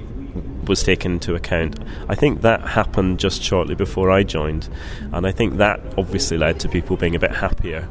was 0.68 0.84
taken 0.84 1.14
into 1.14 1.36
account. 1.36 1.80
I 2.08 2.16
think 2.16 2.42
that 2.42 2.62
happened 2.62 3.20
just 3.20 3.42
shortly 3.42 3.76
before 3.76 4.12
I 4.12 4.24
joined, 4.24 4.70
and 5.12 5.28
I 5.28 5.32
think 5.32 5.58
that 5.58 5.80
obviously 5.98 6.38
led 6.38 6.60
to 6.62 6.70
people 6.70 6.98
being 6.98 7.16
a 7.16 7.20
bit 7.20 7.32
happier. 7.32 7.88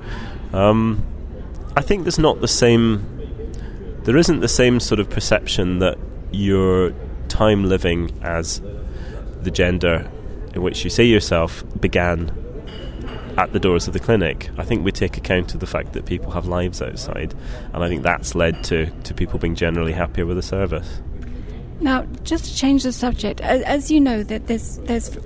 Um, 0.53 1.05
I 1.77 1.83
think 1.83 2.05
there's 2.05 2.19
not 2.19 2.41
the 2.41 2.49
same, 2.49 3.07
there 4.05 4.17
isn't 4.17 4.41
the 4.41 4.49
same 4.49 4.81
sort 4.81 5.01
of 5.01 5.09
perception 5.09 5.79
that 5.81 5.99
you're 6.31 6.93
time 7.43 7.65
living 7.65 8.11
as 8.23 8.63
the 9.43 9.51
gender 9.51 10.09
in 10.55 10.63
which 10.63 10.85
you 10.85 10.91
see 10.91 11.05
yourself 11.05 11.65
began 11.81 12.31
at 13.37 13.53
the 13.53 13.59
doors 13.59 13.89
of 13.89 13.95
the 13.95 13.99
clinic. 13.99 14.51
I 14.59 14.65
think 14.65 14.85
we 14.85 14.93
take 14.93 15.17
account 15.17 15.55
of 15.55 15.61
the 15.61 15.67
fact 15.67 15.95
that 15.95 16.07
people 16.07 16.31
have 16.33 16.47
lives 16.47 16.81
outside, 16.81 17.35
and 17.73 17.83
I 17.83 17.89
think 17.89 18.03
that's 18.03 18.35
led 18.35 18.63
to, 18.65 18.91
to 18.91 19.15
people 19.15 19.39
being 19.39 19.57
generally 19.57 19.93
happier 19.93 20.27
with 20.27 20.37
the 20.37 20.43
service. 20.43 21.01
Now, 21.81 22.03
just 22.23 22.45
to 22.45 22.55
change 22.55 22.85
the 22.85 22.93
subject, 22.93 23.41
as, 23.41 23.91
you 23.91 24.01
know, 24.01 24.23
that 24.23 24.47
there's 24.47 24.77
there's 24.91 25.17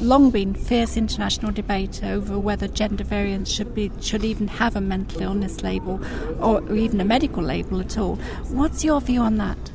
long 0.00 0.30
been 0.30 0.52
fierce 0.54 0.96
international 0.98 1.52
debate 1.52 2.04
over 2.04 2.38
whether 2.38 2.68
gender 2.68 3.04
variance 3.04 3.50
should 3.50 3.74
be 3.74 3.90
should 4.00 4.24
even 4.24 4.48
have 4.48 4.76
a 4.76 4.80
mental 4.80 5.22
illness 5.22 5.62
label 5.62 5.98
or 6.40 6.60
even 6.74 7.00
a 7.00 7.04
medical 7.04 7.42
label 7.42 7.80
at 7.80 7.96
all. 7.96 8.16
What's 8.50 8.84
your 8.84 9.00
view 9.00 9.20
on 9.20 9.36
that? 9.36 9.72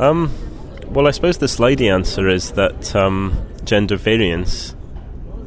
Um, 0.00 0.32
well, 0.90 1.06
I 1.06 1.10
suppose 1.10 1.38
the 1.38 1.46
slidey 1.46 1.92
answer 1.92 2.28
is 2.28 2.52
that 2.52 2.94
um, 2.96 3.46
gender 3.64 3.96
variance 3.96 4.74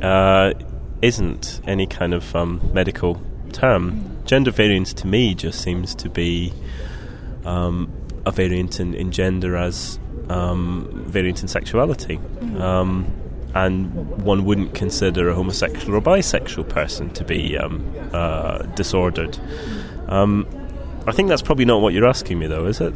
uh, 0.01 0.53
isn't 1.01 1.61
any 1.65 1.87
kind 1.87 2.13
of 2.13 2.35
um, 2.35 2.61
medical 2.73 3.21
term. 3.51 4.17
Gender 4.25 4.51
variance 4.51 4.93
to 4.93 5.07
me 5.07 5.33
just 5.33 5.61
seems 5.61 5.95
to 5.95 6.09
be 6.09 6.53
um, 7.45 7.91
a 8.25 8.31
variant 8.31 8.79
in, 8.79 8.93
in 8.93 9.11
gender 9.11 9.57
as 9.57 9.99
um, 10.29 10.87
variant 11.07 11.41
in 11.41 11.47
sexuality. 11.47 12.19
Um, 12.57 13.11
and 13.53 13.93
one 14.23 14.45
wouldn't 14.45 14.73
consider 14.75 15.29
a 15.29 15.35
homosexual 15.35 15.97
or 15.97 16.01
bisexual 16.01 16.69
person 16.69 17.09
to 17.11 17.25
be 17.25 17.57
um, 17.57 17.93
uh, 18.13 18.59
disordered. 18.75 19.37
I 21.07 21.11
think 21.13 21.29
that's 21.29 21.41
probably 21.41 21.65
not 21.65 21.81
what 21.81 21.93
you're 21.93 22.07
asking 22.07 22.37
me, 22.37 22.47
though, 22.47 22.67
is 22.67 22.79
it? 22.79 22.93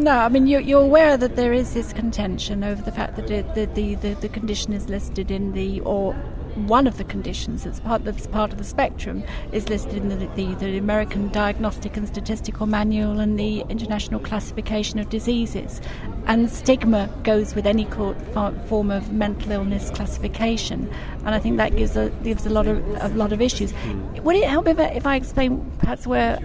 No, 0.00 0.12
I 0.12 0.30
mean 0.30 0.46
you're, 0.46 0.62
you're 0.62 0.80
aware 0.80 1.18
that 1.18 1.36
there 1.36 1.52
is 1.52 1.74
this 1.74 1.92
contention 1.92 2.64
over 2.64 2.80
the 2.80 2.90
fact 2.90 3.16
that 3.16 3.26
the, 3.26 3.66
the, 3.66 3.96
the, 3.96 4.14
the 4.14 4.30
condition 4.30 4.72
is 4.72 4.88
listed 4.88 5.30
in 5.30 5.52
the 5.52 5.80
or 5.80 6.14
one 6.54 6.86
of 6.86 6.96
the 6.96 7.04
conditions 7.04 7.64
that's 7.64 7.80
part, 7.80 8.04
that's 8.04 8.26
part 8.26 8.50
of 8.50 8.56
the 8.56 8.64
spectrum 8.64 9.22
is 9.52 9.68
listed 9.68 9.96
in 9.96 10.08
the, 10.08 10.26
the, 10.28 10.54
the, 10.54 10.78
American 10.78 11.28
Diagnostic 11.28 11.98
and 11.98 12.08
Statistical 12.08 12.66
Manual 12.66 13.20
and 13.20 13.38
the 13.38 13.60
International 13.68 14.18
Classification 14.18 14.98
of 14.98 15.10
Diseases. 15.10 15.82
And 16.26 16.50
stigma 16.50 17.10
goes 17.22 17.54
with 17.54 17.66
any 17.66 17.84
form 17.84 18.90
of 18.90 19.12
mental 19.12 19.52
illness 19.52 19.90
classification, 19.90 20.90
and 21.26 21.34
I 21.34 21.38
think 21.38 21.58
that 21.58 21.76
gives 21.76 21.94
a 21.96 22.08
gives 22.24 22.46
a 22.46 22.50
lot 22.50 22.66
of 22.66 22.78
a 23.02 23.08
lot 23.08 23.32
of 23.32 23.42
issues. 23.42 23.74
Would 24.22 24.36
it 24.36 24.48
help 24.48 24.66
if 24.66 24.78
I, 24.78 24.84
if 24.86 25.06
I 25.06 25.16
explain 25.16 25.70
perhaps 25.78 26.06
where 26.06 26.38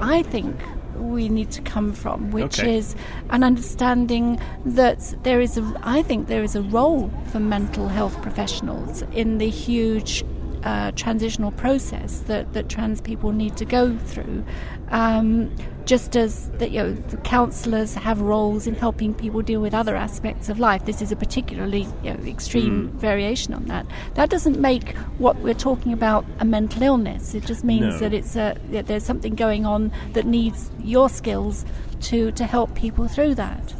I 0.00 0.22
think 0.24 0.56
we 0.98 1.28
need 1.28 1.50
to 1.52 1.62
come 1.62 1.92
from, 1.92 2.30
which 2.30 2.60
okay. 2.60 2.76
is 2.76 2.94
an 3.30 3.42
understanding 3.42 4.40
that 4.64 5.14
there 5.22 5.40
is 5.40 5.58
a, 5.58 5.80
I 5.82 6.02
think 6.02 6.28
there 6.28 6.42
is 6.42 6.56
a 6.56 6.62
role 6.62 7.10
for 7.32 7.40
mental 7.40 7.88
health 7.88 8.20
professionals 8.22 9.02
in 9.12 9.38
the 9.38 9.48
huge 9.48 10.24
uh, 10.66 10.90
transitional 10.96 11.52
process 11.52 12.18
that, 12.26 12.52
that 12.52 12.68
trans 12.68 13.00
people 13.00 13.30
need 13.30 13.56
to 13.56 13.64
go 13.64 13.96
through. 13.98 14.44
Um, 14.88 15.54
just 15.84 16.16
as 16.16 16.50
that, 16.58 16.72
you 16.72 16.82
know, 16.82 16.92
the 16.92 17.18
counsellors 17.18 17.94
have 17.94 18.20
roles 18.20 18.66
in 18.66 18.74
helping 18.74 19.14
people 19.14 19.42
deal 19.42 19.60
with 19.60 19.72
other 19.72 19.94
aspects 19.94 20.48
of 20.48 20.58
life. 20.58 20.84
This 20.84 21.00
is 21.00 21.12
a 21.12 21.16
particularly 21.16 21.86
you 22.02 22.12
know, 22.12 22.20
extreme 22.26 22.88
mm. 22.88 22.92
variation 22.94 23.54
on 23.54 23.66
that. 23.66 23.86
That 24.14 24.28
doesn't 24.28 24.58
make 24.58 24.96
what 25.18 25.36
we're 25.36 25.54
talking 25.54 25.92
about 25.92 26.24
a 26.40 26.44
mental 26.44 26.82
illness. 26.82 27.32
It 27.32 27.46
just 27.46 27.62
means 27.62 27.94
no. 27.94 27.98
that 28.00 28.12
it's 28.12 28.34
a 28.34 28.56
that 28.72 28.88
there's 28.88 29.04
something 29.04 29.36
going 29.36 29.66
on 29.66 29.92
that 30.14 30.26
needs 30.26 30.68
your 30.82 31.08
skills 31.08 31.64
to 32.00 32.32
to 32.32 32.44
help 32.44 32.74
people 32.74 33.06
through 33.06 33.36
that. 33.36 33.72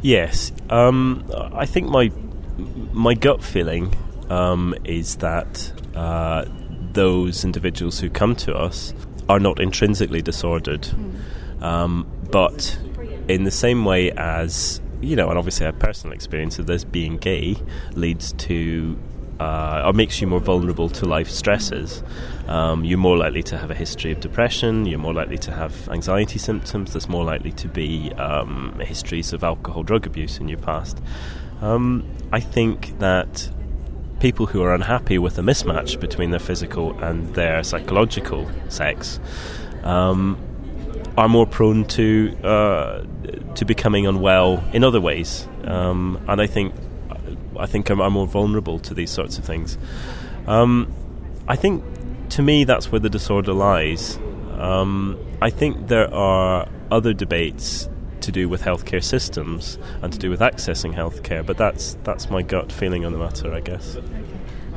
Yes, 0.00 0.50
um, 0.70 1.30
I 1.52 1.66
think 1.66 1.90
my 1.90 2.10
my 2.92 3.12
gut 3.12 3.44
feeling 3.44 3.94
um, 4.30 4.74
is 4.84 5.16
that 5.16 5.72
uh, 5.94 6.44
those 6.92 7.44
individuals 7.44 7.98
who 7.98 8.10
come 8.10 8.34
to 8.36 8.54
us 8.54 8.94
are 9.28 9.40
not 9.40 9.60
intrinsically 9.60 10.22
disordered, 10.22 10.82
mm. 10.82 11.62
um, 11.62 12.06
but 12.30 12.78
in 13.28 13.44
the 13.44 13.50
same 13.50 13.84
way 13.84 14.12
as 14.12 14.80
you 15.00 15.16
know, 15.16 15.28
and 15.28 15.38
obviously, 15.38 15.66
our 15.66 15.72
personal 15.72 16.14
experience 16.14 16.58
of 16.58 16.66
this 16.66 16.84
being 16.84 17.18
gay 17.18 17.56
leads 17.94 18.32
to 18.32 18.98
uh, 19.38 19.82
or 19.84 19.92
makes 19.92 20.20
you 20.20 20.26
more 20.26 20.40
vulnerable 20.40 20.88
to 20.88 21.04
life 21.04 21.28
stresses. 21.28 22.02
Um, 22.48 22.84
you're 22.84 22.98
more 22.98 23.18
likely 23.18 23.42
to 23.44 23.58
have 23.58 23.70
a 23.70 23.74
history 23.74 24.12
of 24.12 24.20
depression. 24.20 24.86
You're 24.86 24.98
more 24.98 25.12
likely 25.12 25.38
to 25.38 25.52
have 25.52 25.88
anxiety 25.90 26.38
symptoms. 26.38 26.92
There's 26.92 27.08
more 27.08 27.24
likely 27.24 27.52
to 27.52 27.68
be 27.68 28.12
um, 28.14 28.78
histories 28.80 29.32
of 29.32 29.44
alcohol, 29.44 29.82
drug 29.82 30.06
abuse 30.06 30.38
in 30.38 30.48
your 30.48 30.58
past. 30.58 31.02
Um, 31.60 32.04
I 32.32 32.40
think 32.40 32.98
that 32.98 33.50
people 34.20 34.46
who 34.46 34.62
are 34.62 34.74
unhappy 34.74 35.18
with 35.18 35.36
the 35.36 35.42
mismatch 35.42 36.00
between 36.00 36.30
their 36.30 36.40
physical 36.40 36.98
and 37.02 37.34
their 37.34 37.62
psychological 37.62 38.50
sex 38.68 39.20
um, 39.82 40.38
are 41.16 41.28
more 41.28 41.46
prone 41.46 41.84
to 41.84 42.36
uh, 42.42 43.04
to 43.54 43.64
becoming 43.64 44.06
unwell 44.06 44.62
in 44.72 44.84
other 44.84 45.00
ways, 45.00 45.48
um, 45.64 46.22
and 46.28 46.40
I 46.40 46.46
think 46.46 46.74
I 47.58 47.66
think 47.66 47.88
I'm, 47.90 48.12
more 48.12 48.26
vulnerable 48.26 48.78
to 48.80 48.94
these 48.94 49.10
sorts 49.10 49.38
of 49.38 49.44
things. 49.44 49.78
Um, 50.46 50.92
I 51.48 51.56
think 51.56 51.84
to 52.30 52.42
me 52.42 52.64
that's 52.64 52.92
where 52.92 53.00
the 53.00 53.10
disorder 53.10 53.52
lies. 53.52 54.18
Um, 54.58 55.18
I 55.40 55.50
think 55.50 55.88
there 55.88 56.12
are 56.12 56.68
other 56.90 57.12
debates 57.12 57.88
to 58.26 58.32
do 58.32 58.48
with 58.48 58.62
healthcare 58.62 59.02
systems 59.02 59.78
and 60.02 60.12
to 60.12 60.18
do 60.18 60.28
with 60.28 60.40
accessing 60.40 60.94
healthcare. 60.94 61.46
But 61.46 61.56
that's 61.56 61.96
that's 62.04 62.28
my 62.28 62.42
gut 62.42 62.70
feeling 62.70 63.04
on 63.06 63.12
the 63.12 63.18
matter, 63.18 63.52
I 63.52 63.60
guess. 63.60 63.96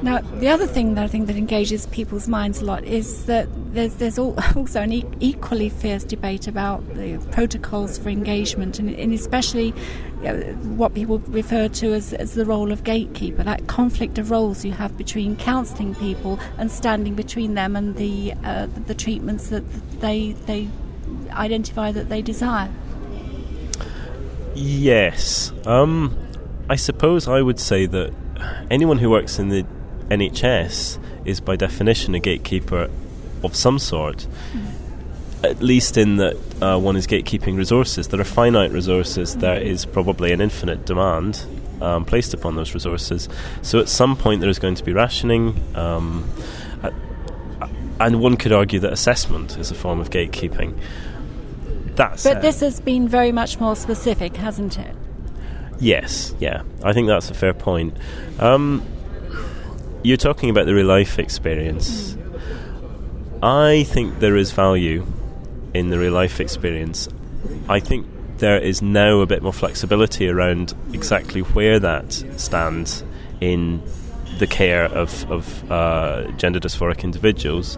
Now, 0.02 0.20
the 0.20 0.48
other 0.48 0.66
thing 0.66 0.96
that 0.96 1.04
I 1.04 1.08
think 1.08 1.28
that 1.28 1.36
engages 1.36 1.86
people's 1.88 2.30
minds 2.30 2.62
a 2.62 2.66
lot 2.66 2.86
is 2.86 3.26
that 3.26 3.50
there's 3.74 3.96
there's 3.96 4.18
also 4.20 4.82
an 4.82 4.94
e- 4.94 5.06
equally 5.20 5.68
fierce 5.68 6.06
debate 6.06 6.48
about 6.48 6.88
the 6.96 7.18
protocols 7.32 7.98
for 7.98 8.10
engagement, 8.10 8.80
and, 8.80 8.90
and 8.90 9.14
especially 9.14 9.74
you 10.22 10.24
know, 10.24 10.40
what 10.78 10.94
people 10.94 11.20
refer 11.28 11.68
to 11.68 11.94
as, 11.94 12.14
as 12.14 12.34
the 12.36 12.46
role 12.46 12.72
of 12.72 12.84
gatekeeper, 12.86 13.44
that 13.44 13.68
conflict 13.68 14.18
of 14.18 14.32
roles 14.32 14.64
you 14.64 14.72
have 14.72 14.96
between 14.96 15.36
counselling 15.36 15.96
people 15.96 16.40
and 16.58 16.72
standing 16.72 17.16
between 17.16 17.56
them 17.56 17.76
and 17.76 17.96
the 17.96 18.34
uh, 18.46 18.68
the 18.86 18.96
treatments 18.96 19.50
that 19.50 19.64
they 20.00 20.32
they 20.46 20.70
identify 21.32 21.92
that 21.92 22.08
they 22.08 22.22
desire. 22.22 22.70
Yes. 24.56 25.52
Um, 25.66 26.18
I 26.70 26.76
suppose 26.76 27.28
I 27.28 27.42
would 27.42 27.60
say 27.60 27.86
that 27.86 28.14
anyone 28.70 28.98
who 28.98 29.10
works 29.10 29.40
in 29.40 29.50
the 29.50 29.66
NHS 30.10 31.00
is 31.26 31.40
by 31.40 31.56
definition 31.56 32.16
a 32.16 32.20
gatekeeper 32.20 32.90
of 33.44 33.56
some 33.56 33.80
sort. 33.80 34.28
Mm. 34.54 35.46
At 35.46 35.62
least 35.62 35.98
in 35.98 36.18
that 36.18 36.36
uh, 36.62 36.78
one 36.78 36.96
is 36.96 37.08
gatekeeping 37.08 37.58
resources. 37.58 38.10
There 38.10 38.20
are 38.20 38.26
finite 38.26 38.72
resources, 38.72 39.38
there 39.38 39.62
is 39.62 39.86
probably 39.86 40.34
an 40.34 40.42
infinite 40.42 40.86
demand 40.86 41.46
um, 41.82 42.04
placed 42.04 42.34
upon 42.34 42.56
those 42.56 42.74
resources. 42.74 43.30
So 43.62 43.80
at 43.80 43.88
some 43.88 44.18
point 44.18 44.42
there 44.42 44.50
is 44.50 44.60
going 44.60 44.76
to 44.76 44.84
be 44.84 44.92
rationing. 44.92 45.64
Um, 45.76 46.30
and 48.00 48.22
one 48.22 48.38
could 48.38 48.52
argue 48.52 48.80
that 48.80 48.94
assessment 48.94 49.58
is 49.58 49.72
a 49.72 49.76
form 49.76 50.00
of 50.00 50.10
gatekeeping. 50.10 50.78
But 52.00 52.42
this 52.42 52.62
has 52.62 52.80
been 52.80 53.08
very 53.08 53.32
much 53.32 53.60
more 53.60 53.76
specific, 53.76 54.36
hasn't 54.38 54.80
it? 54.80 54.96
Yes, 55.80 56.34
yeah. 56.40 56.64
I 56.84 56.94
think 56.94 57.08
that's 57.08 57.30
a 57.30 57.34
fair 57.34 57.54
point. 57.54 57.96
Um, 58.40 58.86
you're 60.04 60.18
talking 60.18 60.50
about 60.50 60.66
the 60.66 60.74
real 60.74 60.86
life 60.86 61.20
experience. 61.20 62.14
Mm. 62.14 63.44
I 63.44 63.84
think 63.84 64.20
there 64.20 64.36
is 64.36 64.52
value 64.52 65.06
in 65.74 65.90
the 65.90 66.00
real 66.00 66.14
life 66.14 66.40
experience. 66.40 67.08
I 67.68 67.80
think 67.80 68.08
there 68.38 68.58
is 68.58 68.82
now 68.82 69.20
a 69.20 69.26
bit 69.26 69.42
more 69.44 69.54
flexibility 69.54 70.28
around 70.28 70.74
exactly 70.94 71.42
where 71.42 71.80
that 71.80 72.14
stands 72.38 73.04
in 73.42 73.82
the 74.40 74.48
care 74.48 74.86
of, 74.86 75.30
of 75.32 75.72
uh, 75.72 76.32
gender 76.32 76.60
dysphoric 76.60 77.04
individuals. 77.04 77.78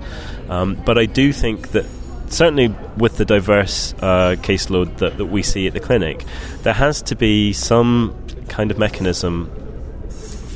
Um, 0.50 0.75
but 0.86 0.98
I 0.98 1.06
do 1.06 1.34
think 1.34 1.70
that 1.70 1.86
certainly 2.31 2.69
with 2.97 3.17
the 3.17 3.25
diverse 3.25 3.93
uh, 4.00 4.35
caseload 4.41 4.97
that, 4.97 5.17
that 5.17 5.25
we 5.25 5.43
see 5.43 5.67
at 5.67 5.73
the 5.73 5.79
clinic, 5.79 6.23
there 6.63 6.73
has 6.73 7.01
to 7.03 7.15
be 7.15 7.53
some 7.53 8.15
kind 8.47 8.71
of 8.71 8.77
mechanism 8.77 9.51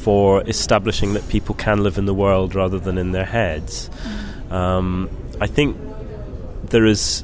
for 0.01 0.41
establishing 0.48 1.13
that 1.13 1.27
people 1.29 1.55
can 1.55 1.84
live 1.84 1.98
in 1.98 2.05
the 2.05 2.13
world 2.13 2.55
rather 2.55 2.79
than 2.79 2.98
in 2.98 3.12
their 3.12 3.25
heads. 3.25 3.89
Um, 4.50 5.10
I 5.41 5.48
think 5.48 5.77
there 6.70 6.86
is 6.86 7.24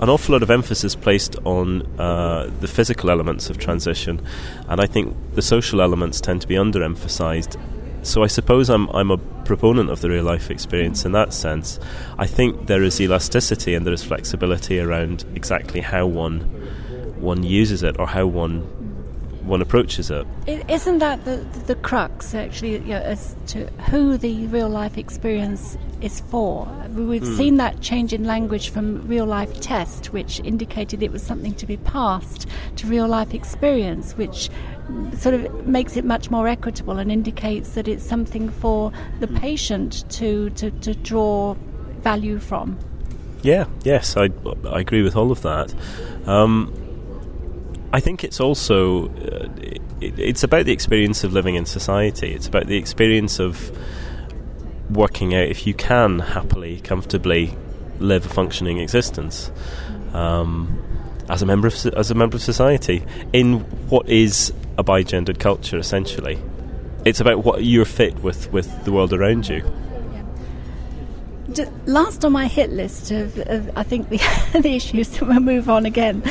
an 0.00 0.08
awful 0.08 0.32
lot 0.32 0.42
of 0.42 0.50
emphasis 0.50 0.94
placed 0.94 1.36
on 1.44 1.82
uh, 2.00 2.50
the 2.60 2.68
physical 2.68 3.10
elements 3.10 3.50
of 3.50 3.58
transition, 3.58 4.24
and 4.68 4.80
I 4.80 4.86
think 4.86 5.14
the 5.34 5.42
social 5.42 5.80
elements 5.80 6.20
tend 6.20 6.40
to 6.42 6.48
be 6.48 6.54
underemphasized 6.54 7.60
so 8.04 8.22
I 8.22 8.26
suppose 8.28 8.70
I'm 8.70 8.88
I'm 8.90 9.10
a 9.10 9.18
proponent 9.18 9.90
of 9.90 10.00
the 10.00 10.10
real 10.10 10.24
life 10.24 10.50
experience 10.50 11.04
in 11.04 11.12
that 11.12 11.32
sense. 11.32 11.80
I 12.18 12.26
think 12.26 12.66
there 12.66 12.82
is 12.82 13.00
elasticity 13.00 13.74
and 13.74 13.84
there 13.84 13.94
is 13.94 14.04
flexibility 14.04 14.78
around 14.78 15.24
exactly 15.34 15.80
how 15.80 16.06
one 16.06 16.40
one 17.18 17.42
uses 17.42 17.82
it 17.82 17.98
or 17.98 18.06
how 18.06 18.26
one 18.26 18.62
one 19.44 19.60
approaches 19.62 20.10
it. 20.10 20.26
Isn't 20.46 20.98
that 20.98 21.24
the, 21.24 21.36
the 21.66 21.74
crux, 21.74 22.34
actually, 22.34 22.72
you 22.72 22.80
know, 22.80 23.00
as 23.00 23.36
to 23.48 23.66
who 23.90 24.16
the 24.16 24.46
real 24.48 24.68
life 24.68 24.98
experience 24.98 25.76
is 26.00 26.20
for? 26.20 26.66
We've 26.94 27.22
mm. 27.22 27.36
seen 27.36 27.56
that 27.58 27.80
change 27.80 28.12
in 28.12 28.24
language 28.24 28.70
from 28.70 29.06
real 29.06 29.26
life 29.26 29.60
test, 29.60 30.12
which 30.12 30.40
indicated 30.40 31.02
it 31.02 31.12
was 31.12 31.22
something 31.22 31.54
to 31.54 31.66
be 31.66 31.76
passed, 31.76 32.46
to 32.76 32.86
real 32.86 33.08
life 33.08 33.34
experience, 33.34 34.16
which 34.16 34.50
sort 35.18 35.34
of 35.34 35.66
makes 35.66 35.96
it 35.96 36.04
much 36.04 36.30
more 36.30 36.46
equitable 36.46 36.98
and 36.98 37.10
indicates 37.10 37.70
that 37.70 37.88
it's 37.88 38.04
something 38.04 38.50
for 38.50 38.92
the 39.20 39.26
hmm. 39.26 39.36
patient 39.36 40.08
to, 40.10 40.50
to, 40.50 40.70
to 40.70 40.94
draw 40.94 41.54
value 42.00 42.38
from. 42.38 42.78
Yeah, 43.42 43.66
yes, 43.82 44.16
I, 44.16 44.30
I 44.66 44.80
agree 44.80 45.02
with 45.02 45.16
all 45.16 45.30
of 45.30 45.42
that. 45.42 45.74
Um, 46.26 46.72
I 47.94 48.00
think 48.00 48.24
it's 48.24 48.40
also 48.40 49.06
uh, 49.06 49.48
it, 49.60 50.18
it's 50.18 50.42
about 50.42 50.66
the 50.66 50.72
experience 50.72 51.22
of 51.22 51.32
living 51.32 51.54
in 51.54 51.64
society. 51.64 52.34
It's 52.34 52.48
about 52.48 52.66
the 52.66 52.76
experience 52.76 53.38
of 53.38 53.70
working 54.90 55.32
out 55.32 55.46
if 55.46 55.64
you 55.64 55.74
can 55.74 56.18
happily, 56.18 56.80
comfortably 56.80 57.56
live 58.00 58.26
a 58.26 58.28
functioning 58.28 58.78
existence 58.78 59.52
um, 60.12 60.82
as 61.28 61.40
a 61.40 61.46
member 61.46 61.68
of 61.68 61.86
as 61.96 62.10
a 62.10 62.16
member 62.16 62.34
of 62.34 62.42
society 62.42 63.06
in 63.32 63.60
what 63.88 64.08
is 64.08 64.52
a 64.76 64.82
bigendered 64.82 65.38
culture. 65.38 65.78
Essentially, 65.78 66.42
it's 67.04 67.20
about 67.20 67.44
what 67.44 67.62
you're 67.62 67.84
fit 67.84 68.18
with 68.24 68.52
with 68.52 68.84
the 68.84 68.90
world 68.90 69.12
around 69.12 69.48
you 69.48 69.62
last 71.86 72.24
on 72.24 72.32
my 72.32 72.46
hit 72.46 72.70
list 72.70 73.10
of, 73.10 73.38
of 73.46 73.70
I 73.76 73.82
think 73.82 74.08
the, 74.08 74.18
the 74.60 74.74
issues 74.74 75.08
that 75.10 75.22
we'll 75.22 75.40
move 75.40 75.68
on 75.68 75.86
again. 75.86 76.22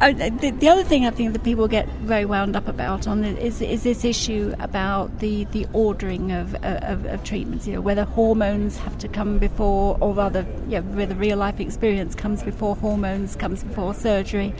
Uh, 0.00 0.12
the, 0.12 0.50
the, 0.58 0.68
other 0.68 0.84
thing 0.84 1.06
I 1.06 1.10
think 1.10 1.32
that 1.32 1.42
people 1.42 1.68
get 1.68 1.88
very 2.00 2.24
wound 2.24 2.56
up 2.56 2.68
about 2.68 3.06
on 3.06 3.24
is 3.24 3.60
is 3.62 3.82
this 3.82 4.04
issue 4.04 4.54
about 4.60 5.18
the, 5.20 5.44
the 5.46 5.66
ordering 5.72 6.32
of, 6.32 6.54
of, 6.56 7.04
of 7.06 7.24
treatments. 7.24 7.66
You 7.66 7.74
know 7.74 7.80
whether 7.80 8.04
hormones 8.04 8.76
have 8.78 8.98
to 8.98 9.08
come 9.08 9.38
before, 9.38 9.96
or 10.00 10.14
rather, 10.14 10.44
know, 10.80 10.82
whether 10.82 11.14
real 11.14 11.38
life 11.38 11.60
experience 11.60 12.14
comes 12.14 12.42
before 12.42 12.76
hormones, 12.76 13.36
comes 13.36 13.64
before 13.64 13.94
surgery, 13.94 14.54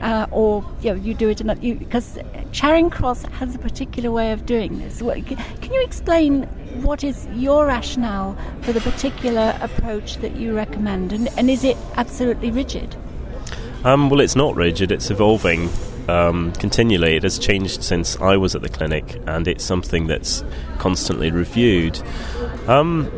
uh, 0.00 0.26
or 0.30 0.64
you 0.82 0.90
know 0.90 0.96
you 0.96 1.14
do 1.14 1.28
it 1.28 1.42
because 1.78 2.18
Charing 2.52 2.90
Cross 2.90 3.22
has 3.24 3.54
a 3.54 3.58
particular 3.58 4.10
way 4.10 4.32
of 4.32 4.46
doing 4.46 4.78
this. 4.78 5.00
Can 5.00 5.72
you 5.72 5.82
explain 5.82 6.48
what 6.80 7.04
is 7.04 7.26
your 7.34 7.66
rationale 7.66 8.36
for 8.62 8.72
the 8.72 8.80
particular 8.80 9.56
approach 9.60 10.16
that 10.18 10.36
you 10.36 10.54
recommend, 10.54 11.12
and, 11.12 11.28
and 11.36 11.50
is 11.50 11.64
it 11.64 11.76
absolutely 11.96 12.50
rigid? 12.50 12.96
Um, 13.84 14.10
well, 14.10 14.20
it's 14.20 14.36
not 14.36 14.54
rigid, 14.54 14.92
it's 14.92 15.10
evolving 15.10 15.68
um, 16.08 16.52
continually. 16.52 17.16
It 17.16 17.22
has 17.22 17.38
changed 17.38 17.82
since 17.82 18.16
I 18.20 18.36
was 18.36 18.54
at 18.54 18.62
the 18.62 18.68
clinic, 18.68 19.20
and 19.26 19.48
it's 19.48 19.64
something 19.64 20.06
that's 20.06 20.44
constantly 20.78 21.30
reviewed. 21.30 22.00
Um, 22.68 23.10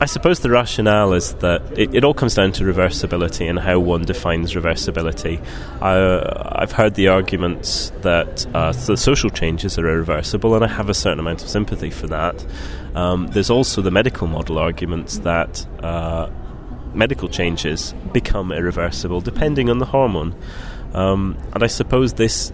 I 0.00 0.06
suppose 0.06 0.38
the 0.40 0.50
rationale 0.50 1.12
is 1.12 1.34
that 1.34 1.60
it, 1.76 1.92
it, 1.92 2.04
all 2.04 2.14
comes 2.14 2.36
down 2.36 2.52
to 2.52 2.64
reversibility 2.64 3.50
and 3.50 3.58
how 3.58 3.80
one 3.80 4.02
defines 4.02 4.54
reversibility. 4.54 5.44
I, 5.82 6.60
have 6.60 6.70
heard 6.70 6.94
the 6.94 7.08
arguments 7.08 7.90
that 8.02 8.46
uh, 8.54 8.70
the 8.70 8.96
social 8.96 9.28
changes 9.28 9.76
are 9.76 9.88
irreversible, 9.88 10.54
and 10.54 10.64
I 10.64 10.68
have 10.68 10.88
a 10.88 10.94
certain 10.94 11.18
amount 11.18 11.42
of 11.42 11.48
sympathy 11.48 11.90
for 11.90 12.06
that. 12.06 12.46
Um, 12.94 13.26
there's 13.28 13.50
also 13.50 13.82
the 13.82 13.90
medical 13.90 14.28
model 14.28 14.58
arguments 14.58 15.18
that 15.18 15.66
uh, 15.82 16.30
medical 16.94 17.28
changes 17.28 17.92
become 18.12 18.52
irreversible 18.52 19.20
depending 19.20 19.68
on 19.68 19.78
the 19.78 19.86
hormone. 19.86 20.32
Um, 20.94 21.36
and 21.54 21.64
I 21.64 21.66
suppose 21.66 22.12
this 22.12 22.52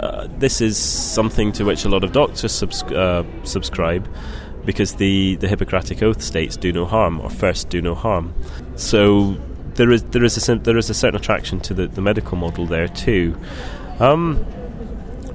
uh, 0.00 0.26
this 0.38 0.60
is 0.60 0.76
something 0.76 1.52
to 1.52 1.64
which 1.64 1.84
a 1.84 1.88
lot 1.88 2.02
of 2.02 2.10
doctors 2.10 2.50
subs- 2.50 2.82
uh, 2.82 3.24
subscribe 3.44 4.08
because 4.64 4.94
the, 4.94 5.36
the 5.36 5.48
Hippocratic 5.48 6.02
Oath 6.02 6.22
states 6.22 6.56
do 6.56 6.72
no 6.72 6.84
harm, 6.84 7.20
or 7.20 7.30
first 7.30 7.68
do 7.68 7.80
no 7.82 7.94
harm. 7.94 8.34
So 8.76 9.36
there 9.74 9.90
is 9.90 10.02
there 10.04 10.24
is 10.24 10.48
a 10.48 10.54
there 10.56 10.76
is 10.76 10.90
a 10.90 10.94
certain 10.94 11.20
attraction 11.20 11.60
to 11.60 11.74
the, 11.74 11.86
the 11.86 12.00
medical 12.00 12.36
model 12.36 12.66
there 12.66 12.88
too. 12.88 13.36
Um, 13.98 14.44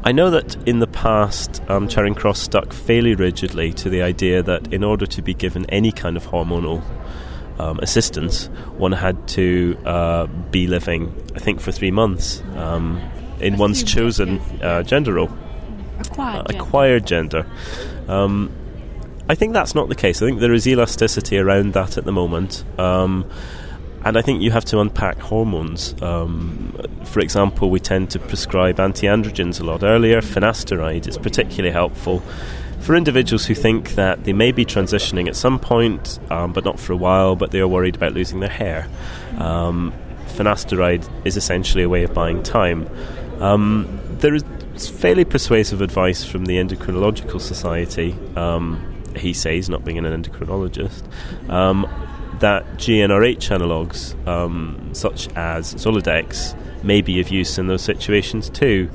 I 0.04 0.14
know 0.14 0.30
that 0.30 0.56
in 0.68 0.80
the 0.80 0.88
past, 0.88 1.62
um, 1.70 1.90
Charing 1.90 2.16
Cross 2.16 2.40
stuck 2.40 2.72
fairly 2.72 3.16
rigidly 3.16 3.74
to 3.74 3.90
the 3.90 4.02
idea 4.02 4.42
that 4.42 4.74
in 4.74 4.84
order 4.84 5.06
to 5.06 5.22
be 5.22 5.34
given 5.34 5.66
any 5.70 5.92
kind 5.92 6.16
of 6.16 6.26
hormonal 6.26 6.82
um, 7.60 7.80
assistance, 7.80 8.48
one 8.78 8.94
had 8.94 9.28
to 9.30 9.78
uh, 9.86 10.28
be 10.28 10.68
living, 10.68 11.14
I 11.36 11.40
think, 11.40 11.60
for 11.60 11.74
three 11.74 11.92
months 11.92 12.42
um, 12.56 13.02
in 13.42 13.58
one's 13.58 13.84
chosen 13.84 14.40
uh, 14.62 14.84
gender 14.84 15.16
role. 15.16 15.30
Acquired, 16.00 16.40
uh, 16.40 16.58
acquired 16.58 17.06
gender. 17.06 17.46
Um, 18.08 18.54
I 19.30 19.36
think 19.36 19.54
that's 19.54 19.76
not 19.76 19.90
the 19.90 19.96
case. 19.96 20.24
I 20.24 20.26
think 20.26 20.40
there 20.40 20.54
is 20.54 20.68
elasticity 20.68 21.38
around 21.38 21.74
that 21.74 22.00
at 22.00 22.04
the 22.04 22.12
moment. 22.12 22.66
Um, 22.80 23.30
and 24.04 24.18
I 24.18 24.24
think 24.24 24.42
you 24.42 24.50
have 24.50 24.66
to 24.66 24.80
unpack 24.80 25.20
hormones. 25.20 25.94
Um, 26.02 26.76
for 27.04 27.20
example, 27.20 27.70
we 27.70 27.80
tend 27.80 28.10
to 28.12 28.20
prescribe 28.20 28.80
anti 28.80 29.06
androgens 29.06 29.62
a 29.62 29.64
lot 29.64 29.84
earlier. 29.84 30.22
Finasteride 30.22 31.08
is 31.08 31.18
particularly 31.18 31.72
helpful 31.72 32.24
for 32.80 32.96
individuals 32.96 33.46
who 33.46 33.54
think 33.54 33.92
that 33.92 34.24
they 34.24 34.34
may 34.34 34.52
be 34.52 34.66
transitioning 34.66 35.28
at 35.28 35.36
some 35.36 35.60
point, 35.60 36.18
um, 36.32 36.52
but 36.52 36.66
not 36.66 36.80
for 36.80 36.94
a 36.94 36.98
while, 36.98 37.36
but 37.36 37.52
they 37.52 37.60
are 37.60 37.68
worried 37.68 37.96
about 37.96 38.14
losing 38.14 38.40
their 38.40 38.50
hair. 38.50 38.88
Um, 39.38 39.94
finasteride 40.28 41.08
is 41.24 41.38
essentially 41.38 41.84
a 41.84 41.90
way 41.90 42.04
of 42.04 42.14
buying 42.16 42.42
time. 42.42 42.90
Um, 43.42 44.00
there 44.20 44.34
is 44.34 44.44
fairly 44.90 45.26
persuasive 45.26 45.82
advice 45.82 46.24
from 46.24 46.46
the 46.46 46.56
Endocrinological 46.56 47.42
Society 47.42 48.16
um, 48.36 48.89
he 49.16 49.34
says, 49.34 49.70
not 49.70 49.84
being 49.84 49.98
an 49.98 50.06
endocrinologist, 50.06 51.04
um, 51.50 51.88
that 52.40 52.66
GnRH 52.78 53.52
analogues, 53.52 54.16
um, 54.26 54.90
such 54.94 55.28
as 55.36 55.74
Zoladex, 55.76 56.56
may 56.84 57.02
be 57.02 57.20
of 57.20 57.30
use 57.30 57.58
in 57.58 57.68
those 57.68 57.82
situations 57.82 58.50
too. 58.50 58.90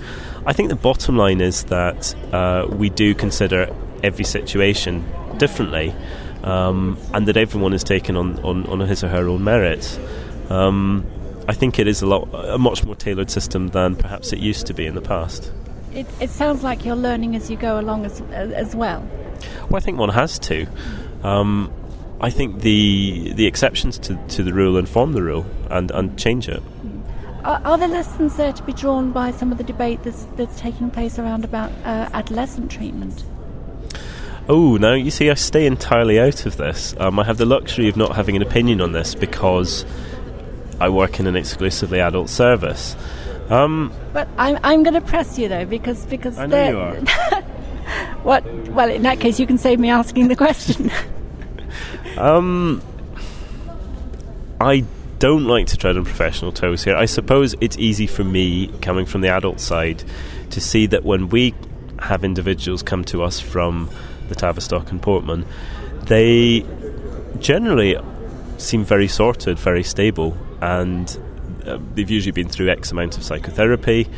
I 0.46 0.52
think 0.52 0.68
the 0.68 0.76
bottom 0.76 1.16
line 1.16 1.40
is 1.40 1.64
that 1.64 2.14
uh, 2.32 2.66
we 2.70 2.90
do 2.90 3.14
consider 3.14 3.74
every 4.02 4.24
situation 4.24 5.04
differently, 5.38 5.94
um, 6.42 6.98
and 7.12 7.26
that 7.28 7.36
everyone 7.36 7.72
is 7.72 7.84
taken 7.84 8.16
on, 8.16 8.38
on, 8.40 8.66
on, 8.66 8.80
his 8.80 9.02
or 9.02 9.08
her 9.08 9.28
own 9.28 9.44
merit. 9.44 9.98
Um, 10.50 11.06
I 11.48 11.52
think 11.52 11.78
it 11.78 11.86
is 11.86 12.02
a 12.02 12.06
lot 12.06 12.28
a 12.32 12.58
much 12.58 12.84
more 12.84 12.94
tailored 12.94 13.30
system 13.30 13.68
than 13.68 13.96
perhaps 13.96 14.32
it 14.32 14.38
used 14.38 14.66
to 14.66 14.74
be 14.74 14.86
in 14.86 14.94
the 14.94 15.02
past. 15.02 15.50
It, 15.92 16.06
it 16.20 16.30
sounds 16.30 16.62
like 16.62 16.84
you're 16.84 16.96
learning 16.96 17.36
as 17.36 17.50
you 17.50 17.56
go 17.56 17.78
along 17.78 18.04
as, 18.04 18.20
as 18.32 18.74
well. 18.74 19.06
Well, 19.68 19.76
I 19.76 19.80
think 19.80 19.98
one 19.98 20.10
has 20.10 20.38
to. 20.40 20.66
Um, 21.22 21.72
I 22.20 22.30
think 22.30 22.60
the 22.60 23.32
the 23.34 23.46
exceptions 23.46 23.98
to, 23.98 24.16
to 24.28 24.42
the 24.42 24.52
rule 24.52 24.76
inform 24.76 25.12
the 25.12 25.22
rule 25.22 25.46
and, 25.70 25.90
and 25.90 26.18
change 26.18 26.48
it. 26.48 26.62
Are, 27.44 27.60
are 27.64 27.76
there 27.76 27.88
lessons 27.88 28.36
there 28.36 28.52
to 28.54 28.62
be 28.62 28.72
drawn 28.72 29.12
by 29.12 29.30
some 29.30 29.52
of 29.52 29.58
the 29.58 29.64
debate 29.64 30.02
that's, 30.02 30.26
that's 30.36 30.58
taking 30.58 30.90
place 30.90 31.18
around 31.18 31.44
about 31.44 31.70
uh, 31.84 32.08
adolescent 32.14 32.70
treatment? 32.70 33.22
Oh, 34.48 34.76
no, 34.78 34.94
you 34.94 35.10
see, 35.10 35.30
I 35.30 35.34
stay 35.34 35.66
entirely 35.66 36.18
out 36.18 36.46
of 36.46 36.56
this. 36.56 36.94
Um, 36.98 37.18
I 37.18 37.24
have 37.24 37.36
the 37.36 37.46
luxury 37.46 37.88
of 37.88 37.96
not 37.96 38.16
having 38.16 38.36
an 38.36 38.42
opinion 38.42 38.80
on 38.80 38.92
this 38.92 39.14
because 39.14 39.84
I 40.80 40.88
work 40.88 41.20
in 41.20 41.26
an 41.26 41.36
exclusively 41.36 42.00
adult 42.00 42.30
service. 42.30 42.96
Um, 43.50 43.92
but 44.14 44.26
I'm, 44.38 44.58
I'm 44.62 44.82
going 44.82 44.94
to 44.94 45.02
press 45.02 45.38
you 45.38 45.48
though 45.48 45.66
because 45.66 46.06
because 46.06 46.38
I 46.38 46.46
know 46.46 46.68
you 46.68 46.78
are. 46.78 47.44
What? 48.22 48.44
Well, 48.70 48.90
in 48.90 49.02
that 49.02 49.20
case, 49.20 49.38
you 49.38 49.46
can 49.46 49.58
save 49.58 49.78
me 49.78 49.90
asking 49.90 50.28
the 50.28 50.36
question. 50.36 50.90
um, 52.18 52.82
I 54.60 54.84
don't 55.18 55.44
like 55.44 55.66
to 55.68 55.76
tread 55.76 55.96
on 55.96 56.04
professional 56.04 56.52
toes 56.52 56.84
here. 56.84 56.96
I 56.96 57.06
suppose 57.06 57.54
it's 57.60 57.78
easy 57.78 58.06
for 58.06 58.24
me, 58.24 58.68
coming 58.80 59.06
from 59.06 59.20
the 59.20 59.28
adult 59.28 59.60
side, 59.60 60.04
to 60.50 60.60
see 60.60 60.86
that 60.86 61.04
when 61.04 61.28
we 61.28 61.54
have 61.98 62.24
individuals 62.24 62.82
come 62.82 63.04
to 63.04 63.22
us 63.22 63.40
from 63.40 63.90
the 64.28 64.34
Tavistock 64.34 64.90
and 64.90 65.00
Portman, 65.00 65.46
they 66.02 66.64
generally 67.38 67.96
seem 68.58 68.84
very 68.84 69.08
sorted, 69.08 69.58
very 69.58 69.82
stable, 69.82 70.36
and 70.60 71.18
uh, 71.66 71.78
they've 71.94 72.10
usually 72.10 72.32
been 72.32 72.48
through 72.48 72.70
X 72.70 72.92
amount 72.92 73.16
of 73.16 73.24
psychotherapy. 73.24 74.08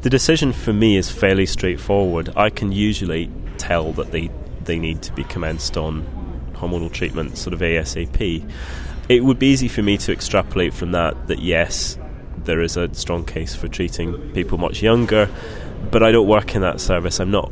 The 0.00 0.10
decision 0.10 0.52
for 0.52 0.72
me 0.72 0.96
is 0.96 1.10
fairly 1.10 1.44
straightforward. 1.44 2.30
I 2.36 2.50
can 2.50 2.70
usually 2.70 3.30
tell 3.56 3.92
that 3.94 4.12
they, 4.12 4.30
they 4.62 4.78
need 4.78 5.02
to 5.02 5.12
be 5.12 5.24
commenced 5.24 5.76
on 5.76 6.06
hormonal 6.54 6.92
treatment 6.92 7.36
sort 7.36 7.52
of 7.52 7.60
ASAP. 7.60 8.48
It 9.08 9.24
would 9.24 9.40
be 9.40 9.48
easy 9.48 9.66
for 9.66 9.82
me 9.82 9.98
to 9.98 10.12
extrapolate 10.12 10.72
from 10.72 10.92
that 10.92 11.26
that 11.26 11.40
yes, 11.40 11.98
there 12.44 12.60
is 12.60 12.76
a 12.76 12.92
strong 12.94 13.24
case 13.24 13.56
for 13.56 13.66
treating 13.66 14.16
people 14.32 14.56
much 14.56 14.82
younger, 14.82 15.28
but 15.90 16.04
I 16.04 16.12
don't 16.12 16.28
work 16.28 16.54
in 16.54 16.62
that 16.62 16.80
service. 16.80 17.18
I'm 17.18 17.30
not 17.30 17.50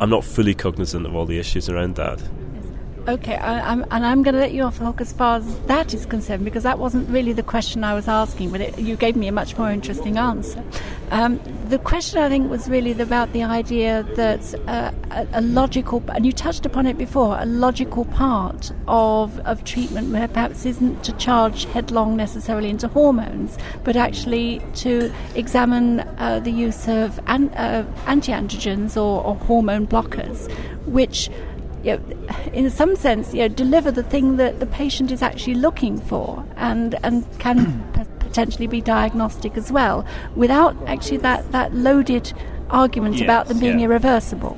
I'm 0.00 0.10
not 0.10 0.24
fully 0.24 0.54
cognizant 0.54 1.06
of 1.06 1.14
all 1.14 1.26
the 1.26 1.38
issues 1.38 1.68
around 1.68 1.96
that. 1.96 2.22
Okay, 3.08 3.36
I, 3.36 3.72
I'm, 3.72 3.82
and 3.90 4.04
I'm 4.04 4.22
going 4.22 4.34
to 4.34 4.40
let 4.40 4.52
you 4.52 4.62
off 4.62 4.78
the 4.78 4.84
hook 4.84 5.00
as 5.00 5.12
far 5.12 5.38
as 5.38 5.60
that 5.62 5.92
is 5.94 6.06
concerned 6.06 6.44
because 6.44 6.62
that 6.62 6.78
wasn't 6.78 7.08
really 7.08 7.32
the 7.32 7.42
question 7.42 7.82
I 7.82 7.94
was 7.94 8.08
asking, 8.08 8.50
but 8.50 8.60
it, 8.60 8.78
you 8.78 8.96
gave 8.96 9.16
me 9.16 9.26
a 9.26 9.32
much 9.32 9.56
more 9.58 9.70
interesting 9.70 10.16
answer. 10.16 10.62
Um, 11.10 11.40
the 11.68 11.78
question 11.78 12.20
I 12.20 12.28
think 12.28 12.48
was 12.48 12.68
really 12.68 12.92
about 12.92 13.32
the 13.32 13.42
idea 13.42 14.04
that 14.14 14.54
uh, 14.68 14.92
a, 15.10 15.26
a, 15.32 15.40
logical, 15.40 16.04
and 16.14 16.24
you 16.24 16.30
touched 16.30 16.64
upon 16.64 16.86
it 16.86 16.96
before, 16.96 17.36
a 17.38 17.46
logical 17.46 18.04
part 18.04 18.70
of, 18.86 19.38
of 19.40 19.64
treatment 19.64 20.12
perhaps 20.32 20.64
isn't 20.64 21.02
to 21.02 21.12
charge 21.14 21.64
headlong 21.66 22.16
necessarily 22.16 22.70
into 22.70 22.86
hormones, 22.86 23.58
but 23.82 23.96
actually 23.96 24.62
to 24.74 25.12
examine 25.34 26.00
uh, 26.18 26.38
the 26.44 26.52
use 26.52 26.86
of 26.86 27.18
an, 27.26 27.48
uh, 27.50 27.84
anti 28.06 28.32
androgens 28.32 28.96
or, 28.96 29.24
or 29.24 29.34
hormone 29.34 29.88
blockers, 29.88 30.48
which 30.86 31.28
you 31.82 31.96
know, 31.96 32.00
in 32.52 32.70
some 32.70 32.94
sense, 32.94 33.32
you 33.32 33.40
know, 33.40 33.48
deliver 33.48 33.90
the 33.90 34.02
thing 34.02 34.36
that 34.36 34.60
the 34.60 34.66
patient 34.66 35.10
is 35.10 35.22
actually 35.22 35.54
looking 35.54 35.98
for, 35.98 36.44
and 36.56 36.94
and 37.02 37.26
can 37.38 37.82
potentially 38.30 38.66
be 38.66 38.80
diagnostic 38.80 39.56
as 39.56 39.70
well, 39.72 40.06
without 40.36 40.76
actually 40.86 41.18
that 41.18 41.50
that 41.52 41.74
loaded 41.74 42.32
argument 42.70 43.16
yes, 43.16 43.24
about 43.24 43.48
them 43.48 43.58
being 43.58 43.80
yeah. 43.80 43.86
irreversible. 43.86 44.56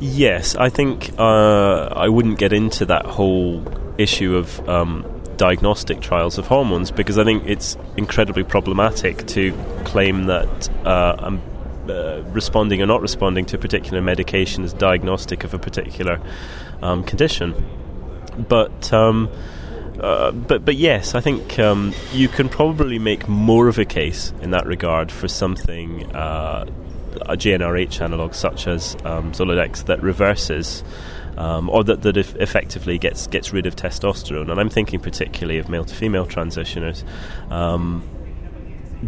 Yes, 0.00 0.54
I 0.56 0.68
think 0.68 1.10
uh, 1.18 1.86
I 1.86 2.08
wouldn't 2.08 2.38
get 2.38 2.52
into 2.52 2.84
that 2.86 3.06
whole 3.06 3.64
issue 3.96 4.36
of 4.36 4.68
um, 4.68 5.04
diagnostic 5.36 6.00
trials 6.00 6.36
of 6.36 6.46
hormones 6.46 6.90
because 6.90 7.18
I 7.18 7.24
think 7.24 7.44
it's 7.46 7.76
incredibly 7.96 8.44
problematic 8.44 9.26
to 9.28 9.52
claim 9.84 10.24
that 10.26 10.68
uh, 10.84 11.16
um, 11.18 11.42
uh, 11.88 12.22
responding 12.32 12.82
or 12.82 12.86
not 12.86 13.00
responding 13.00 13.44
to 13.46 13.56
a 13.56 13.58
particular 13.58 14.02
medication 14.02 14.64
is 14.64 14.72
diagnostic 14.72 15.44
of 15.44 15.54
a 15.54 15.58
particular 15.58 16.20
um, 16.82 17.04
condition. 17.04 17.54
But 18.36 18.92
um, 18.92 19.30
uh, 20.00 20.32
but 20.32 20.64
but 20.64 20.76
yes, 20.76 21.14
I 21.14 21.20
think 21.20 21.58
um, 21.58 21.94
you 22.12 22.28
can 22.28 22.48
probably 22.48 22.98
make 22.98 23.28
more 23.28 23.68
of 23.68 23.78
a 23.78 23.84
case 23.84 24.32
in 24.42 24.50
that 24.50 24.66
regard 24.66 25.12
for 25.12 25.28
something 25.28 26.04
uh, 26.14 26.66
a 27.22 27.36
GnRH 27.36 28.00
analog 28.00 28.34
such 28.34 28.66
as 28.66 28.96
um, 29.04 29.32
Zoladex 29.32 29.84
that 29.86 30.02
reverses. 30.02 30.82
Um, 31.36 31.68
or 31.68 31.82
that, 31.82 32.02
that 32.02 32.16
effectively 32.16 32.96
gets 32.96 33.26
gets 33.26 33.52
rid 33.52 33.66
of 33.66 33.74
testosterone, 33.74 34.52
and 34.52 34.60
I'm 34.60 34.70
thinking 34.70 35.00
particularly 35.00 35.58
of 35.58 35.68
male 35.68 35.84
to 35.84 35.92
female 35.92 36.26
transitioners, 36.26 37.02
um, 37.50 38.08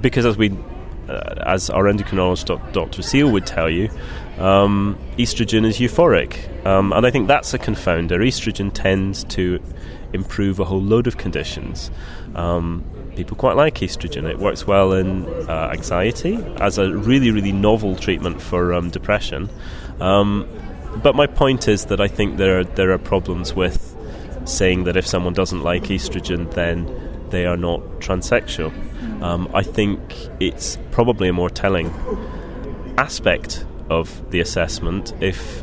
because 0.01 0.27
as 0.27 0.37
we 0.37 0.51
uh, 1.09 1.35
as 1.47 1.71
our 1.71 1.85
endocrinologist 1.85 2.73
Dr. 2.73 3.03
Seal 3.03 3.31
would 3.31 3.47
tell 3.47 3.71
you, 3.71 3.91
um, 4.39 4.99
estrogen 5.19 5.65
is 5.65 5.79
euphoric. 5.79 6.49
Um, 6.67 6.93
and 6.93 7.07
I 7.07 7.13
think 7.13 7.29
that's 7.29 7.55
a 7.55 7.61
confounder. 7.61 8.19
Estrogen 8.19 8.73
tends 8.73 9.23
to 9.25 9.61
improve 10.13 10.59
a 10.59 10.65
whole 10.65 10.83
load 10.83 11.07
of 11.07 11.17
conditions. 11.17 11.93
Um, 12.35 12.85
people 13.15 13.37
quite 13.37 13.55
like 13.55 13.77
estrogen. 13.77 14.29
It 14.29 14.41
works 14.41 14.67
well 14.67 14.93
in 14.93 15.27
uh, 15.49 15.71
anxiety 15.73 16.35
as 16.57 16.77
a 16.77 16.93
really, 16.93 17.31
really 17.31 17.53
novel 17.53 17.95
treatment 17.95 18.43
for 18.43 18.75
um, 18.75 18.91
depression. 18.91 19.49
Um, 20.01 20.49
but 21.05 21.15
my 21.15 21.29
point 21.29 21.69
is 21.69 21.85
that 21.85 22.01
I 22.01 22.09
think 22.09 22.37
there 22.37 22.59
are, 22.59 22.65
there 22.65 22.91
are 22.91 22.99
problems 22.99 23.55
with 23.55 23.95
saying 24.45 24.85
that 24.85 24.97
if 24.97 25.07
someone 25.07 25.35
doesn't 25.35 25.63
like 25.63 25.85
estrogen, 25.85 26.53
then 26.55 27.29
they 27.31 27.47
are 27.47 27.57
not 27.57 27.81
transsexual. 28.01 28.73
Um, 29.23 29.49
I 29.55 29.63
think 29.63 30.01
it's 30.41 30.79
probably 30.91 31.29
a 31.29 31.33
more 31.33 31.51
telling 31.51 31.95
aspect 32.99 33.65
of 33.89 34.31
the 34.33 34.41
assessment 34.41 35.13
if 35.21 35.63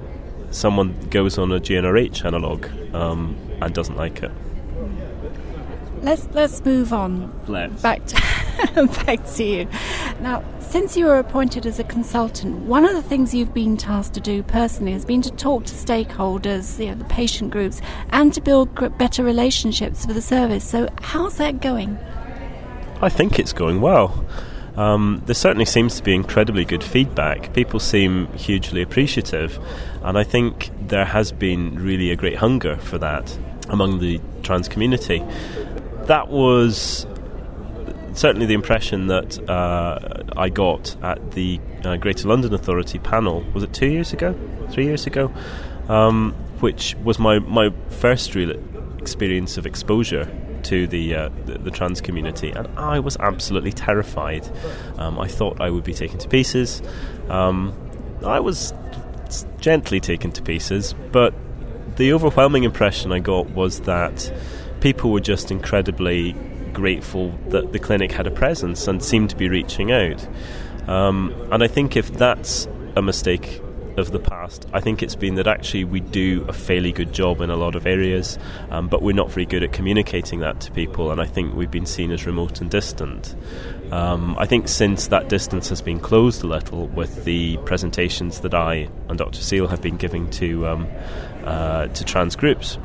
someone 0.54 1.00
goes 1.10 1.38
on 1.38 1.52
a 1.52 1.60
GnRH 1.60 2.26
analog 2.26 2.68
um, 2.96 3.38
and 3.62 3.74
doesn't 3.74 3.98
like 3.98 4.24
it. 4.24 4.32
Let's 6.02 6.28
let's 6.34 6.64
move 6.66 6.92
on. 6.92 7.32
Let's. 7.48 7.82
back 7.82 8.06
to 8.08 8.16
back 9.06 9.26
to 9.36 9.44
you. 9.44 9.68
Now, 10.20 10.44
since 10.60 10.98
you 10.98 11.06
were 11.06 11.18
appointed 11.18 11.66
as 11.66 11.80
a 11.80 11.84
consultant, 11.84 12.66
one 12.66 12.84
of 12.84 12.94
the 12.94 13.02
things 13.02 13.34
you've 13.34 13.54
been 13.54 13.78
tasked 13.78 14.16
to 14.16 14.20
do 14.20 14.44
personally 14.44 14.92
has 14.92 15.06
been 15.06 15.22
to 15.22 15.32
talk 15.32 15.66
to 15.66 15.74
stakeholders, 15.74 16.78
you 16.78 16.88
know, 16.88 16.96
the 16.96 17.06
patient 17.06 17.52
groups, 17.52 17.80
and 18.10 18.34
to 18.34 18.42
build 18.42 18.98
better 18.98 19.24
relationships 19.24 20.06
for 20.06 20.12
the 20.12 20.22
service. 20.22 20.68
So, 20.68 20.90
how's 21.02 21.38
that 21.38 21.62
going? 21.62 21.98
I 23.02 23.10
think 23.10 23.40
it's 23.40 23.54
going 23.54 23.80
well. 23.80 24.26
Um, 24.76 25.22
there 25.26 25.36
certainly 25.36 25.66
seems 25.66 25.98
to 25.98 26.04
be 26.04 26.16
incredibly 26.16 26.66
good 26.66 26.84
feedback. 26.84 27.54
People 27.54 27.80
seem 27.80 28.28
hugely 28.34 28.82
appreciative, 28.82 29.60
and 30.02 30.18
I 30.18 30.24
think 30.24 30.72
there 30.88 31.06
has 31.06 31.32
been 31.32 31.76
really 31.76 32.12
a 32.12 32.16
great 32.16 32.38
hunger 32.38 32.78
for 32.78 32.98
that 32.98 33.38
among 33.70 34.00
the 34.00 34.20
trans 34.42 34.68
community. 34.68 35.24
That 36.06 36.30
was 36.30 37.06
certainly 38.14 38.46
the 38.46 38.54
impression 38.54 39.08
that 39.08 39.50
uh, 39.50 40.24
I 40.38 40.50
got 40.50 40.96
at 41.04 41.32
the 41.32 41.60
uh, 41.84 41.98
Greater 41.98 42.28
London 42.28 42.54
Authority 42.54 43.00
panel. 43.00 43.44
Was 43.54 43.64
it 43.64 43.74
two 43.74 43.88
years 43.88 44.14
ago? 44.14 44.36
Three 44.72 44.86
years 44.86 45.08
ago? 45.08 45.32
Um, 45.88 46.34
which 46.60 46.96
was 47.04 47.20
my, 47.20 47.40
my 47.40 47.72
first 47.90 48.36
real 48.36 48.52
experience 49.04 49.58
of 49.58 49.66
exposure 49.66 50.26
to 50.64 50.88
the, 50.88 51.04
uh, 51.14 51.30
the, 51.46 51.58
the 51.58 51.72
trans 51.72 52.00
community, 52.00 52.52
and 52.52 52.68
I 52.80 53.00
was 53.00 53.18
absolutely 53.18 53.74
terrified. 53.74 54.50
Um, 54.98 55.20
I 55.20 55.28
thought 55.28 55.60
I 55.60 55.70
would 55.70 55.84
be 55.84 55.94
taken 55.94 56.18
to 56.20 56.30
pieces. 56.30 56.82
Um, 57.30 57.74
I 58.26 58.40
was 58.40 58.74
gently 59.60 60.00
taken 60.00 60.32
to 60.32 60.42
pieces, 60.42 60.96
but 61.12 61.34
the 61.98 62.14
overwhelming 62.14 62.64
impression 62.64 63.12
I 63.12 63.20
got 63.20 63.50
was 63.50 63.82
that 63.82 64.34
people 64.80 65.12
were 65.12 65.26
just 65.34 65.52
incredibly 65.52 66.34
grateful 66.72 67.34
that 67.50 67.74
the 67.74 67.80
clinic 67.80 68.12
had 68.12 68.26
a 68.26 68.32
presence 68.32 68.88
and 68.88 69.04
seemed 69.04 69.30
to 69.32 69.36
be 69.36 69.50
reaching 69.50 69.92
out. 69.92 70.28
Um, 70.88 71.34
and 71.52 71.62
I 71.62 71.68
think 71.68 71.96
if 71.98 72.12
that's 72.14 72.68
a 72.96 73.02
mistake 73.02 73.62
of 73.98 74.12
the 74.12 74.20
past. 74.20 74.68
I 74.74 74.80
think 74.80 75.04
it's 75.04 75.16
been 75.16 75.36
that 75.36 75.48
actually 75.48 75.84
we 75.84 76.00
do 76.00 76.46
a 76.48 76.54
fairly 76.54 76.92
good 76.92 77.14
job 77.14 77.42
in 77.42 77.50
a 77.50 77.56
lot 77.56 77.76
of 77.76 77.86
areas, 77.86 78.38
um, 78.70 78.88
but 78.88 79.02
we're 79.02 79.16
not 79.16 79.32
very 79.32 79.46
good 79.46 79.64
at 79.64 79.74
communicating 79.74 80.40
that 80.40 80.60
to 80.62 80.72
people, 80.72 81.12
and 81.12 81.22
I 81.22 81.26
think 81.26 81.56
we've 81.56 81.72
been 81.72 81.86
seen 81.86 82.12
as 82.12 82.26
remote 82.26 82.62
and 82.62 82.70
distant. 82.70 83.36
Um, 83.92 84.36
I 84.40 84.46
think 84.46 84.68
since 84.68 85.08
that 85.08 85.30
distance 85.30 85.70
has 85.70 85.82
been 85.82 86.00
closed 86.00 86.44
a 86.44 86.48
little 86.48 86.88
with 86.88 87.26
the 87.26 87.58
presentations 87.58 88.40
that 88.40 88.54
I 88.54 88.90
and 89.10 89.18
Dr. 89.18 89.42
Seal 89.42 89.68
have 89.68 89.82
been 89.82 89.98
giving 89.98 90.30
to 90.32 90.68
um, 90.68 90.88
uh, 91.44 91.88
to 91.88 92.04
trans 92.04 92.36
groups. 92.36 92.78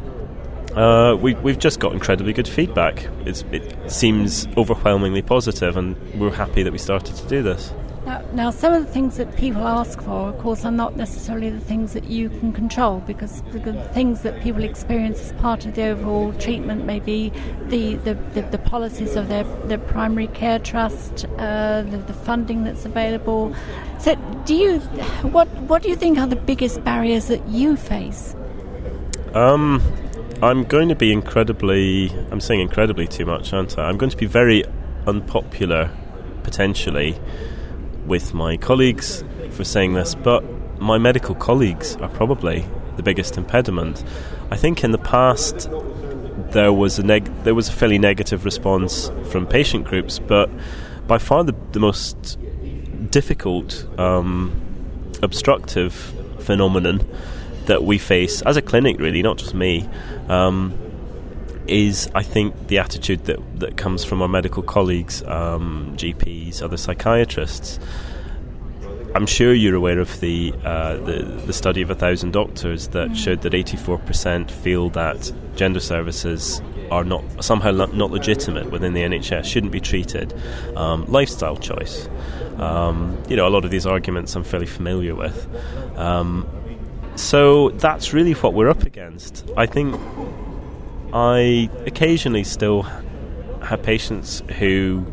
Uh, 0.75 1.17
we, 1.17 1.33
have 1.33 1.59
just 1.59 1.81
got 1.81 1.93
incredibly 1.93 2.33
good 2.33 2.47
feedback. 2.47 3.09
It's, 3.25 3.43
it 3.53 3.91
seems 3.91 4.47
overwhelmingly 4.57 5.23
positive, 5.23 5.77
and 5.77 5.97
we're 6.21 6.31
happy 6.31 6.63
that 6.63 6.73
we 6.73 6.79
started 6.79 7.17
to 7.17 7.27
do 7.27 7.43
this. 7.43 7.73
Now, 8.33 8.51
some 8.51 8.73
of 8.73 8.87
the 8.87 8.93
things 8.93 9.17
that 9.17 9.37
people 9.37 9.67
ask 9.67 10.01
for, 10.01 10.31
of 10.31 10.39
course, 10.39 10.65
are 10.65 10.73
not 10.73 10.97
necessarily 10.97 11.51
the 11.51 11.61
things 11.61 11.93
that 11.93 12.05
you 12.05 12.31
can 12.31 12.53
control 12.53 13.01
because 13.01 13.43
the 13.53 13.73
things 13.93 14.23
that 14.23 14.41
people 14.43 14.65
experience 14.65 15.21
as 15.21 15.33
part 15.33 15.67
of 15.67 15.75
the 15.75 15.83
overall 15.83 16.33
treatment 16.35 16.85
may 16.85 17.01
be 17.01 17.31
the, 17.67 17.97
the, 17.97 18.15
the, 18.35 18.43
the 18.43 18.59
policies 18.59 19.17
of 19.17 19.29
their, 19.29 19.45
their 19.67 19.79
primary 19.79 20.29
care 20.29 20.59
trust, 20.59 21.27
uh, 21.39 21.83
the, 21.83 21.99
the 21.99 22.13
funding 22.13 22.65
that's 22.65 22.85
available. 22.85 23.55
So, 23.99 24.15
do 24.47 24.55
you, 24.55 24.79
what, 25.31 25.49
what 25.63 25.83
do 25.83 25.89
you 25.89 25.97
think 25.97 26.19
are 26.19 26.27
the 26.27 26.37
biggest 26.37 26.85
barriers 26.85 27.27
that 27.27 27.47
you 27.49 27.77
face? 27.77 28.35
Um, 29.35 29.83
I'm 30.43 30.65
going 30.65 30.89
to 30.89 30.97
be 30.97 31.13
incredibly, 31.13 32.11
I'm 32.31 32.41
saying 32.41 32.61
incredibly 32.61 33.07
too 33.07 33.27
much, 33.27 33.53
aren't 33.53 33.79
I? 33.79 33.89
I'm 33.89 33.99
going 33.99 34.11
to 34.11 34.17
be 34.17 34.27
very 34.27 34.65
unpopular, 35.07 35.91
potentially 36.43 37.19
with 38.09 38.35
my 38.35 38.57
colleagues 38.57 39.23
for 39.51 39.65
saying 39.65 39.95
this, 39.95 40.15
but 40.15 40.43
my 40.81 40.99
medical 40.99 41.35
colleagues 41.35 41.97
are 41.97 42.09
probably 42.09 42.65
the 42.97 43.03
biggest 43.03 43.37
impediment. 43.37 44.03
I 44.51 44.57
think 44.57 44.83
in 44.83 44.91
the 44.91 44.99
past 44.99 45.69
there 46.51 46.73
was 46.73 46.99
a 46.99 47.03
neg- 47.03 47.31
there 47.45 47.55
was 47.55 47.69
a 47.69 47.73
fairly 47.73 47.99
negative 47.99 48.45
response 48.45 49.11
from 49.31 49.47
patient 49.47 49.85
groups, 49.85 50.19
but 50.19 50.51
by 51.07 51.19
far 51.19 51.45
the, 51.45 51.55
the 51.73 51.81
most 51.81 52.39
difficult 53.11 53.87
um, 53.99 54.53
obstructive 55.23 55.93
phenomenon 56.41 57.07
that 57.67 57.85
we 57.85 57.99
face 57.99 58.41
as 58.43 58.57
a 58.57 58.63
clinic, 58.63 58.99
really, 58.99 59.23
not 59.23 59.37
just 59.37 59.55
me, 59.55 59.89
um, 60.29 60.73
is 61.69 62.11
I 62.15 62.23
think 62.23 62.69
the 62.69 62.79
attitude 62.79 63.25
that, 63.25 63.61
that 63.61 63.77
comes 63.77 64.05
from 64.05 64.23
our 64.23 64.29
medical 64.29 64.63
colleagues, 64.63 65.23
um, 65.25 65.95
GPs, 65.97 66.63
other 66.63 66.77
psychiatrists. 66.77 67.79
I'm 69.15 69.27
sure 69.27 69.55
you're 69.55 69.75
aware 69.75 69.99
of 69.99 70.21
the, 70.21 70.53
uh, 70.65 70.97
the, 70.99 71.23
the 71.47 71.53
study 71.53 71.83
of 71.83 71.91
a 71.91 71.95
thousand 71.95 72.33
doctors 72.33 72.89
that 72.89 73.09
mm. 73.11 73.17
showed 73.17 73.43
that 73.43 73.53
84% 73.53 74.51
feel 74.51 74.91
that 74.91 75.33
gender 75.57 75.81
services 75.81 76.61
are 76.91 77.05
not 77.05 77.23
somehow 77.45 77.71
not 77.71 78.11
legitimate 78.11 78.71
within 78.71 78.95
the 78.95 79.03
NHS, 79.03 79.45
shouldn't 79.45 79.73
be 79.73 79.81
treated. 79.81 80.35
Um, 80.77 81.05
lifestyle 81.07 81.57
choice. 81.57 82.09
Um, 82.59 83.23
you 83.29 83.37
know, 83.37 83.47
a 83.47 83.51
lot 83.51 83.65
of 83.65 83.71
these 83.71 83.87
arguments 83.87 84.35
I'm 84.35 84.45
fairly 84.45 84.67
familiar 84.67 85.15
with. 85.15 85.47
Um, 85.97 86.49
so 87.17 87.71
that's 87.71 88.13
really 88.13 88.35
what 88.35 88.55
we're 88.55 88.71
up 88.71 88.85
against. 88.85 89.49
I 89.57 89.67
think 89.67 89.99
I 91.13 91.71
occasionally 91.87 92.45
still 92.45 92.83
have 93.63 93.83
patients 93.83 94.43
who 94.59 95.07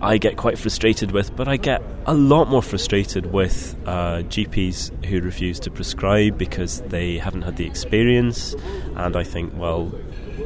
I 0.00 0.18
get 0.18 0.36
quite 0.36 0.58
frustrated 0.58 1.10
with, 1.10 1.34
but 1.34 1.48
I 1.48 1.56
get 1.56 1.82
a 2.06 2.14
lot 2.14 2.48
more 2.48 2.62
frustrated 2.62 3.32
with 3.32 3.74
uh, 3.84 4.22
GPs 4.22 5.04
who 5.06 5.20
refuse 5.20 5.58
to 5.60 5.70
prescribe 5.70 6.38
because 6.38 6.80
they 6.82 7.18
haven't 7.18 7.42
had 7.42 7.56
the 7.56 7.66
experience. 7.66 8.54
And 8.94 9.16
I 9.16 9.24
think, 9.24 9.52
well, 9.56 9.92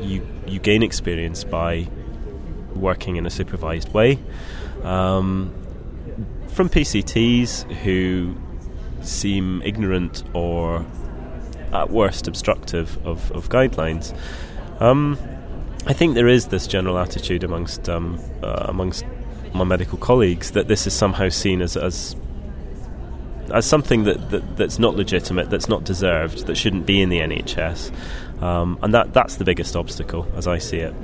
you 0.00 0.26
you 0.46 0.58
gain 0.58 0.82
experience 0.82 1.44
by 1.44 1.88
working 2.74 3.16
in 3.16 3.26
a 3.26 3.30
supervised 3.30 3.92
way. 3.92 4.18
Um, 4.82 5.54
from 6.48 6.70
PCTs 6.70 7.70
who 7.82 8.34
seem 9.02 9.62
ignorant 9.62 10.22
or 10.32 10.86
at 11.72 11.90
worst 11.90 12.28
obstructive 12.28 12.98
of, 13.06 13.30
of 13.32 13.48
guidelines. 13.48 14.16
Um, 14.80 15.18
I 15.86 15.92
think 15.92 16.14
there 16.14 16.28
is 16.28 16.46
this 16.46 16.66
general 16.66 16.98
attitude 16.98 17.42
amongst 17.42 17.88
um, 17.88 18.20
uh, 18.42 18.66
amongst 18.68 19.04
my 19.52 19.64
medical 19.64 19.98
colleagues 19.98 20.52
that 20.52 20.68
this 20.68 20.86
is 20.86 20.94
somehow 20.94 21.28
seen 21.28 21.60
as 21.60 21.76
as, 21.76 22.16
as 23.52 23.66
something 23.66 24.04
that, 24.04 24.30
that, 24.30 24.56
that's 24.56 24.78
not 24.78 24.94
legitimate, 24.94 25.50
that's 25.50 25.68
not 25.68 25.84
deserved, 25.84 26.46
that 26.46 26.56
shouldn't 26.56 26.86
be 26.86 27.00
in 27.00 27.08
the 27.08 27.18
NHS, 27.18 27.92
um, 28.40 28.78
and 28.82 28.94
that 28.94 29.12
that's 29.12 29.36
the 29.36 29.44
biggest 29.44 29.74
obstacle 29.74 30.26
as 30.36 30.46
I 30.46 30.58
see 30.58 30.78
it. 30.78 30.94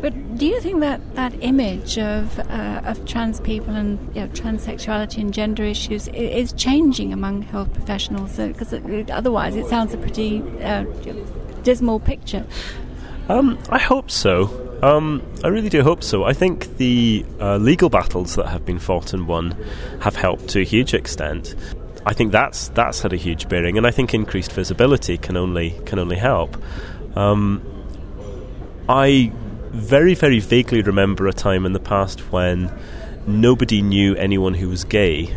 But 0.00 0.36
do 0.36 0.46
you 0.46 0.60
think 0.60 0.80
that 0.80 1.00
that 1.14 1.32
image 1.40 1.98
of 1.98 2.38
uh, 2.38 2.82
of 2.84 3.04
trans 3.06 3.40
people 3.40 3.74
and 3.74 3.98
you 4.14 4.22
know, 4.22 4.28
transsexuality 4.28 5.18
and 5.18 5.32
gender 5.32 5.64
issues 5.64 6.08
is 6.08 6.52
changing 6.52 7.12
among 7.12 7.42
health 7.42 7.72
professionals? 7.72 8.36
Because 8.36 8.72
uh, 8.74 9.04
otherwise, 9.10 9.56
it 9.56 9.66
sounds 9.66 9.94
a 9.94 9.96
pretty 9.96 10.42
uh, 10.62 10.84
dismal 11.62 11.98
picture. 12.00 12.44
Um, 13.28 13.58
I 13.70 13.78
hope 13.78 14.10
so. 14.10 14.62
Um, 14.82 15.22
I 15.42 15.48
really 15.48 15.70
do 15.70 15.82
hope 15.82 16.04
so. 16.04 16.24
I 16.24 16.34
think 16.34 16.76
the 16.76 17.24
uh, 17.40 17.56
legal 17.56 17.88
battles 17.88 18.36
that 18.36 18.48
have 18.48 18.66
been 18.66 18.78
fought 18.78 19.14
and 19.14 19.26
won 19.26 19.56
have 20.00 20.16
helped 20.16 20.48
to 20.48 20.60
a 20.60 20.64
huge 20.64 20.92
extent. 20.92 21.54
I 22.04 22.12
think 22.12 22.30
that's 22.30 22.68
that's 22.68 23.00
had 23.00 23.12
a 23.12 23.16
huge 23.16 23.48
bearing, 23.48 23.78
and 23.78 23.86
I 23.86 23.90
think 23.90 24.12
increased 24.14 24.52
visibility 24.52 25.16
can 25.16 25.36
only 25.36 25.70
can 25.86 25.98
only 25.98 26.16
help. 26.16 26.56
Um, 27.16 27.62
I 28.88 29.32
very 29.76 30.14
very 30.14 30.40
vaguely 30.40 30.82
remember 30.82 31.26
a 31.26 31.32
time 31.32 31.66
in 31.66 31.72
the 31.72 31.80
past 31.80 32.20
when 32.32 32.72
nobody 33.26 33.82
knew 33.82 34.14
anyone 34.16 34.54
who 34.54 34.68
was 34.68 34.84
gay, 34.84 35.34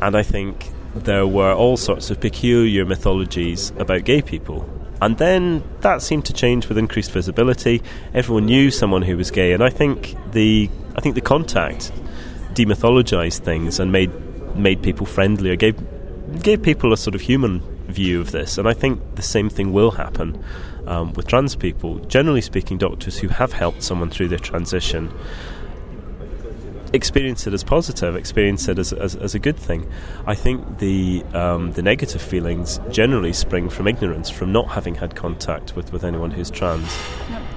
and 0.00 0.16
I 0.16 0.22
think 0.22 0.70
there 0.94 1.26
were 1.26 1.52
all 1.52 1.76
sorts 1.76 2.10
of 2.10 2.20
peculiar 2.20 2.84
mythologies 2.84 3.70
about 3.78 4.04
gay 4.04 4.22
people. 4.22 4.68
And 5.00 5.18
then 5.18 5.62
that 5.80 6.00
seemed 6.00 6.24
to 6.24 6.32
change 6.32 6.68
with 6.68 6.78
increased 6.78 7.10
visibility. 7.10 7.82
Everyone 8.14 8.46
knew 8.46 8.70
someone 8.70 9.02
who 9.02 9.16
was 9.16 9.30
gay, 9.30 9.52
and 9.52 9.62
I 9.62 9.68
think 9.68 10.16
the 10.32 10.70
I 10.96 11.00
think 11.00 11.14
the 11.14 11.20
contact 11.20 11.92
demythologized 12.54 13.40
things 13.40 13.78
and 13.78 13.92
made 13.92 14.10
made 14.56 14.82
people 14.82 15.06
friendlier, 15.06 15.54
gave 15.54 15.76
gave 16.42 16.62
people 16.62 16.92
a 16.92 16.96
sort 16.96 17.14
of 17.14 17.20
human 17.20 17.62
view 17.96 18.20
of 18.20 18.30
this. 18.30 18.58
And 18.58 18.68
I 18.68 18.74
think 18.74 19.00
the 19.16 19.22
same 19.22 19.48
thing 19.56 19.72
will 19.72 19.92
happen 19.92 20.28
um, 20.86 21.12
with 21.14 21.26
trans 21.26 21.56
people. 21.56 21.98
Generally 22.16 22.42
speaking, 22.42 22.78
doctors 22.78 23.18
who 23.18 23.28
have 23.28 23.52
helped 23.52 23.82
someone 23.82 24.10
through 24.10 24.28
their 24.28 24.44
transition 24.52 25.12
experience 26.92 27.46
it 27.46 27.52
as 27.52 27.64
positive, 27.64 28.16
experience 28.16 28.68
it 28.68 28.78
as, 28.78 28.92
as, 28.92 29.16
as 29.16 29.34
a 29.34 29.38
good 29.38 29.56
thing. 29.56 29.90
I 30.26 30.34
think 30.34 30.78
the 30.78 31.24
um, 31.34 31.72
the 31.72 31.82
negative 31.82 32.22
feelings 32.22 32.80
generally 32.90 33.32
spring 33.32 33.68
from 33.68 33.86
ignorance, 33.88 34.30
from 34.30 34.52
not 34.52 34.68
having 34.68 34.94
had 34.94 35.14
contact 35.14 35.76
with, 35.76 35.92
with 35.92 36.04
anyone 36.04 36.30
who's 36.30 36.50
trans. 36.50 36.90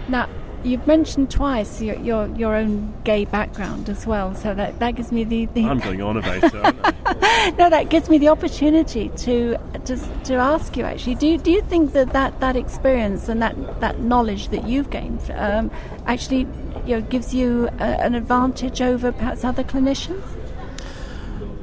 Now, 0.07 0.27
you've 0.63 0.85
mentioned 0.87 1.31
twice 1.31 1.81
your, 1.81 1.95
your, 1.97 2.27
your 2.35 2.55
own 2.55 2.93
gay 3.03 3.25
background 3.25 3.89
as 3.89 4.05
well, 4.05 4.35
so 4.35 4.53
that, 4.53 4.79
that 4.79 4.95
gives 4.95 5.11
me 5.11 5.23
the, 5.23 5.45
the 5.47 5.65
I'm 5.65 5.79
going 5.79 6.01
on 6.01 6.17
about 6.17 6.43
it. 6.43 7.57
no, 7.57 7.69
that 7.69 7.89
gives 7.89 8.09
me 8.09 8.17
the 8.17 8.29
opportunity 8.29 9.09
to 9.17 9.57
just 9.85 10.07
to 10.25 10.35
ask 10.35 10.75
you 10.77 10.83
actually. 10.83 11.15
Do 11.15 11.37
do 11.37 11.51
you 11.51 11.61
think 11.61 11.93
that 11.93 12.13
that, 12.13 12.39
that 12.39 12.55
experience 12.55 13.29
and 13.29 13.41
that, 13.41 13.79
that 13.79 13.99
knowledge 13.99 14.49
that 14.49 14.67
you've 14.67 14.89
gained 14.89 15.21
um, 15.31 15.71
actually 16.05 16.47
you 16.85 16.95
know, 16.95 17.01
gives 17.01 17.33
you 17.33 17.67
a, 17.79 18.03
an 18.03 18.15
advantage 18.15 18.81
over 18.81 19.11
perhaps 19.11 19.43
other 19.43 19.63
clinicians? 19.63 20.23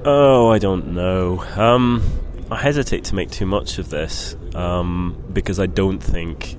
Oh, 0.05 0.51
I 0.51 0.59
don't 0.59 0.95
know. 0.95 1.45
Um, 1.57 2.03
I 2.51 2.57
hesitate 2.57 3.05
to 3.05 3.15
make 3.15 3.31
too 3.31 3.47
much 3.47 3.79
of 3.79 3.91
this 3.91 4.37
um, 4.55 5.21
because 5.33 5.59
I 5.59 5.67
don't 5.67 5.99
think 5.99 6.57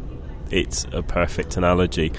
it's 0.51 0.85
a 0.91 1.03
perfect 1.03 1.57
analogy. 1.57 2.11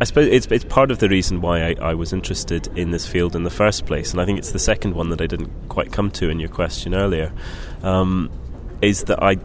I 0.00 0.04
suppose 0.04 0.28
it's, 0.28 0.46
it's 0.46 0.64
part 0.64 0.90
of 0.90 0.98
the 0.98 1.08
reason 1.08 1.42
why 1.42 1.60
I, 1.62 1.76
I, 1.90 1.94
was 1.94 2.14
interested 2.14 2.68
in 2.76 2.90
this 2.90 3.06
field 3.06 3.36
in 3.36 3.42
the 3.42 3.50
first 3.50 3.84
place, 3.84 4.12
and 4.12 4.20
I 4.20 4.24
think 4.24 4.38
it's 4.38 4.52
the 4.52 4.58
second 4.58 4.94
one 4.94 5.10
that 5.10 5.20
I 5.20 5.26
didn't 5.26 5.50
quite 5.68 5.92
come 5.92 6.10
to 6.12 6.30
in 6.30 6.40
your 6.40 6.48
question 6.48 6.94
earlier. 6.94 7.32
Um, 7.82 8.30
is 8.80 9.04
that 9.04 9.22
I 9.22 9.36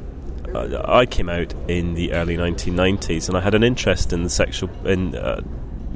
I 0.56 1.06
came 1.06 1.28
out 1.28 1.54
in 1.68 1.96
the 1.96 2.14
early 2.14 2.38
1990s, 2.38 3.28
and 3.28 3.38
I 3.38 3.42
had 3.42 3.54
an 3.54 3.64
interest 3.64 4.14
in 4.14 4.24
the 4.24 4.30
sexual 4.30 4.70
in 4.88 5.14
uh, 5.16 5.42